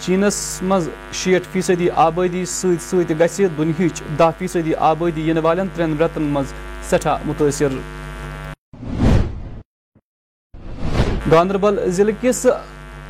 چینس 0.00 0.42
مز 0.62 0.88
شیٹ 1.22 1.52
فیصدی 1.52 1.90
آبادی 2.06 2.44
ست 2.48 2.82
ست 2.82 3.12
گھ 3.20 3.40
دنہ 3.58 3.88
دہ 4.18 4.30
فیصدی 4.38 4.74
آبادی 4.90 5.28
ین 5.30 5.38
والن 5.42 5.68
ترین 5.74 5.96
رتن 6.00 6.32
مز 6.32 6.54
سٹھا 6.90 7.16
متاثر 7.24 7.78
گاندربل 11.32 11.78
ضلع 11.88 12.12
کس 12.20 12.46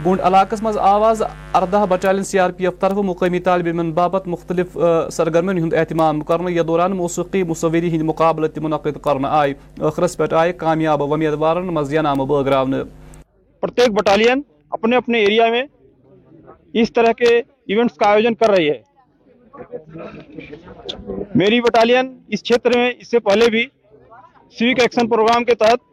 گونڈ 0.02 0.20
علاقس 0.20 0.62
مز 0.62 0.76
آواز 0.78 1.22
اردہ 1.54 1.84
battalion 1.88 2.24
C 2.24 2.38
R 2.38 2.50
P 2.50 2.64
F 2.64 2.78
طرف 2.80 2.96
مقامی 3.10 3.38
طالب 3.40 3.66
علم 3.66 3.90
باپت 3.94 4.26
مختلف 4.28 4.76
سرگرمین 5.12 5.58
ہند 5.58 5.74
اہتمام 5.74 6.20
کرنے 6.30 6.52
یا 6.52 6.62
دوران 6.68 6.96
موسیقی 6.96 7.42
مصوری 7.42 7.94
ہند 7.94 8.02
مقابلہ 8.02 8.46
تہ 8.46 8.61
منعقد 8.61 9.00
کرنے 9.02 9.28
آئے 9.30 9.54
آخرس 9.88 10.16
پہ 10.16 10.24
آئے 10.37 10.52
کامیاب 10.62 11.02
امیدوار 11.12 11.57
مز 11.76 11.92
یہ 11.94 12.00
نام 12.00 12.24
بٲگراونہٕ۔ 12.26 12.85
پرتیک 13.62 13.92
بٹالین 13.98 14.42
اپنے 14.70 14.96
اپنے 14.96 15.18
ایریا 15.18 15.48
میں 15.50 15.62
اس 16.80 16.92
طرح 16.92 17.12
کے 17.18 17.37
ایونٹس 17.38 17.96
کا 17.96 18.09
آیوجن 18.11 18.35
کر 18.35 18.50
رہی 18.50 18.70
ہے۔ 18.70 18.80
میری 21.35 21.61
بٹالین 21.61 22.14
اس 22.28 22.42
چھیتر 22.44 22.76
میں 22.78 22.90
اس 22.98 23.11
سے 23.11 23.18
پہلے 23.28 23.50
بھی 23.50 23.64
سیوک 24.59 24.80
ایکشن 24.80 25.09
پروگرام 25.09 25.44
کے 25.44 25.54
تحت 25.54 25.92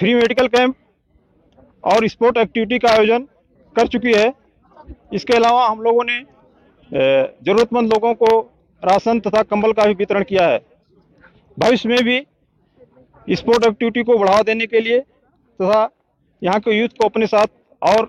فری 0.00 0.14
میڈیکل 0.14 0.48
کیمپ 0.48 0.76
اور 1.84 2.02
اسپورٹ 2.02 2.38
ایکٹیویٹی 2.38 2.78
کا 2.78 2.92
آیوجن 2.92 3.24
کر 3.76 3.86
چکی 3.86 4.14
ہے۔ 4.14 4.28
اس 5.10 5.24
کے 5.24 5.36
علاوہ 5.36 5.68
ہم 5.70 5.80
لوگوں 5.82 6.04
نے 6.04 6.18
ضرورت 7.46 7.72
مند 7.72 7.92
لوگوں 7.92 8.14
کو 8.14 8.28
راشن 8.82 9.20
تتھا 9.20 9.42
کمبل 9.42 9.72
کا 9.72 9.84
بھی 9.84 9.94
وترن 9.98 10.24
کیا 10.24 10.48
ہے۔ 10.48 10.58
بھوشیہ 11.56 11.90
میں 11.90 12.02
بھی 12.02 12.20
اسپورٹ 13.26 13.66
ایکٹیویٹی 13.66 14.02
کو 14.02 14.16
بڑھاوا 14.18 14.40
دینے 14.46 14.66
کے 14.66 14.80
لیے 14.80 15.00
تتھا 15.58 15.86
یہاں 16.42 16.58
کے 16.58 16.72
یوتھ 16.72 16.94
کو 16.94 17.06
اپنے 17.06 17.26
ساتھ 17.26 17.52
اور 17.78 18.06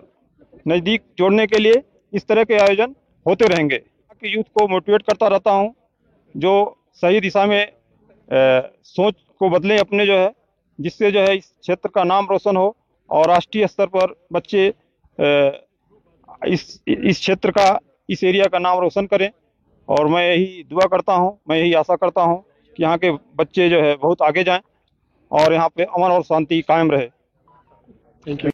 نزدیک 0.66 1.02
جوڑنے 1.18 1.48
کے 1.48 1.60
لیے 1.60 1.74
اس 2.12 2.26
طرح 2.26 2.44
کے 2.44 2.60
آیوجن 2.60 2.92
ہوتے 3.26 3.48
رہیں 3.48 3.70
گے۔ 3.70 3.80
کہ 4.22 4.26
یوتھ 4.28 4.52
کو 4.52 4.68
موٹیویٹ 4.68 5.04
کرتا 5.04 5.30
رہتا 5.30 5.52
ہوں، 5.52 5.70
جو 6.36 6.54
صحیح 7.02 7.20
دشا 7.24 7.46
میں 7.46 7.66
سوچ 8.84 9.16
کو 9.40 9.50
بدلیں 9.50 9.78
اپنے 9.78 10.06
جو 10.06 10.14
ہے، 10.14 10.28
جس 10.80 10.98
سے 10.98 11.12
جو 11.12 11.20
ہے 11.20 11.34
اس 11.34 11.62
چھیتر 11.62 11.90
کا 11.90 12.04
نام 12.04 12.28
روشن 12.30 12.58
ہو۔ 12.58 12.72
اور 13.10 13.26
راشٹریہ 13.26 13.66
استر 13.66 13.88
پر 13.88 14.12
بچے 14.34 14.70
اس 16.44 16.62
اس 16.86 17.22
چھیتر 17.22 17.52
کا، 17.52 17.68
اس 18.08 18.24
ایریا 18.24 18.48
کا 18.52 18.60
نام 18.60 18.80
روشن 18.80 19.08
کریں۔ 19.08 19.28
اور 19.90 20.06
میں 20.06 20.26
یہی 20.28 20.64
دعا 20.64 20.88
کرتا 20.88 21.16
ہوں، 21.16 21.32
میں 21.46 21.58
یہی 21.58 21.76
آسا 21.76 21.96
کرتا 21.96 22.22
ہوں 22.24 22.38
کہ 22.76 22.82
یہاں 22.84 22.98
کے 22.98 23.12
بچے 23.36 23.70
جو 23.70 23.84
ہے 23.84 23.96
بہت 23.96 24.22
آگے 24.22 24.44
جائیں 24.44 24.62
اور 25.32 25.52
یہاں 25.52 25.70
پہ 25.70 25.84
امن 25.94 26.12
اور 26.12 26.22
شانتی 26.28 26.62
قائم 26.62 26.92
رہے۔ 26.92 27.08
تھینک 28.24 28.44
یو 28.44 28.50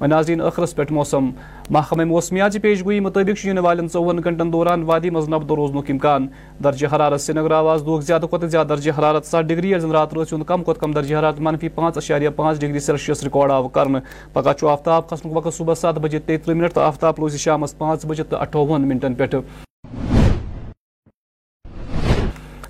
و 0.00 0.06
ناظرین 0.06 0.38
ٲخرس 0.38 0.74
پٮ۪ٹھ 0.76 0.92
موسم۔ 0.92 1.30
محکمہ 1.70 2.04
موسمیاتچہِ 2.04 2.62
پیشگویی 2.62 3.00
مُطٲبِق 3.00 3.28
مطابق 3.28 3.46
یِنہٕ 3.46 3.64
والٮ۪ن 3.64 3.88
ژۄوُہن 3.88 4.18
گنٹن 4.24 4.52
دوران 4.52 4.82
وادی 4.82 5.10
منٛز 5.10 5.28
نبدٕ 5.28 5.56
روزنُک 5.56 5.84
اِمکان۔ 5.88 6.26
درجہِ 6.64 6.88
حرارت 6.92 7.20
سرینگر 7.20 7.50
آواز 7.50 7.82
دۄہُک 7.86 8.02
زیادٕ 8.02 8.28
کھۄتہٕ 8.28 8.48
زیادٕ 8.48 8.68
درجہِ 8.68 8.92
حرارت 8.98 9.26
سَتھ 9.26 9.46
ڈگری۔ 9.46 9.68
ییٚلہِ 9.68 9.82
زن 9.82 9.90
راتہٕ 9.90 10.18
رٲژ 10.18 10.32
ہُنٛد 10.32 10.46
کم 10.46 10.62
کھۄتہٕ 10.64 10.80
کم 10.80 10.92
درجہِ 10.92 11.18
حرارت 11.18 11.40
منفی 11.40 11.68
پانٛژھ 11.68 11.96
اَشاریہ 11.96 12.30
پانٛژھ 12.36 12.60
ڈگری 12.60 12.78
سیلسِیَس 12.78 13.24
رِکارڈ 13.24 13.50
آو 13.50 13.68
کرنہٕ۔ 13.68 14.00
پگہہ 14.32 14.52
چھُ 14.52 14.68
آفتاب 14.68 15.08
کھسنُک 15.08 15.36
وقت 15.36 15.56
صُبحس 15.56 15.78
سَتھ 15.78 15.98
بجے 15.98 16.18
تیٚیہِ 16.18 16.44
تٕرٛہ 16.44 16.58
مِنٹ 16.58 16.72
تہٕ 16.72 16.84
آفتاب 16.84 17.14
روزِ 17.18 17.38
شامس 17.38 17.78
پانٛژھ 17.78 18.06
بجے 18.06 18.22
تہٕ 18.22 18.40
اَٹھووُہن 18.40 18.88
منٹن 18.88 19.14
پٮ۪ٹھٕ۔ 19.14 19.40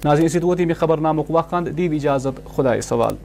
ناظرین، 0.04 0.26
اسی 0.26 0.40
طوط 0.40 0.60
ییٚمہِ 0.60 0.76
خبر 0.76 0.98
نامُک 0.98 1.30
وقان 1.30 1.66
دِیو 1.76 1.92
اِجازت 1.92 2.40
خۄدایہِ 2.54 2.82
سوال 2.82 3.16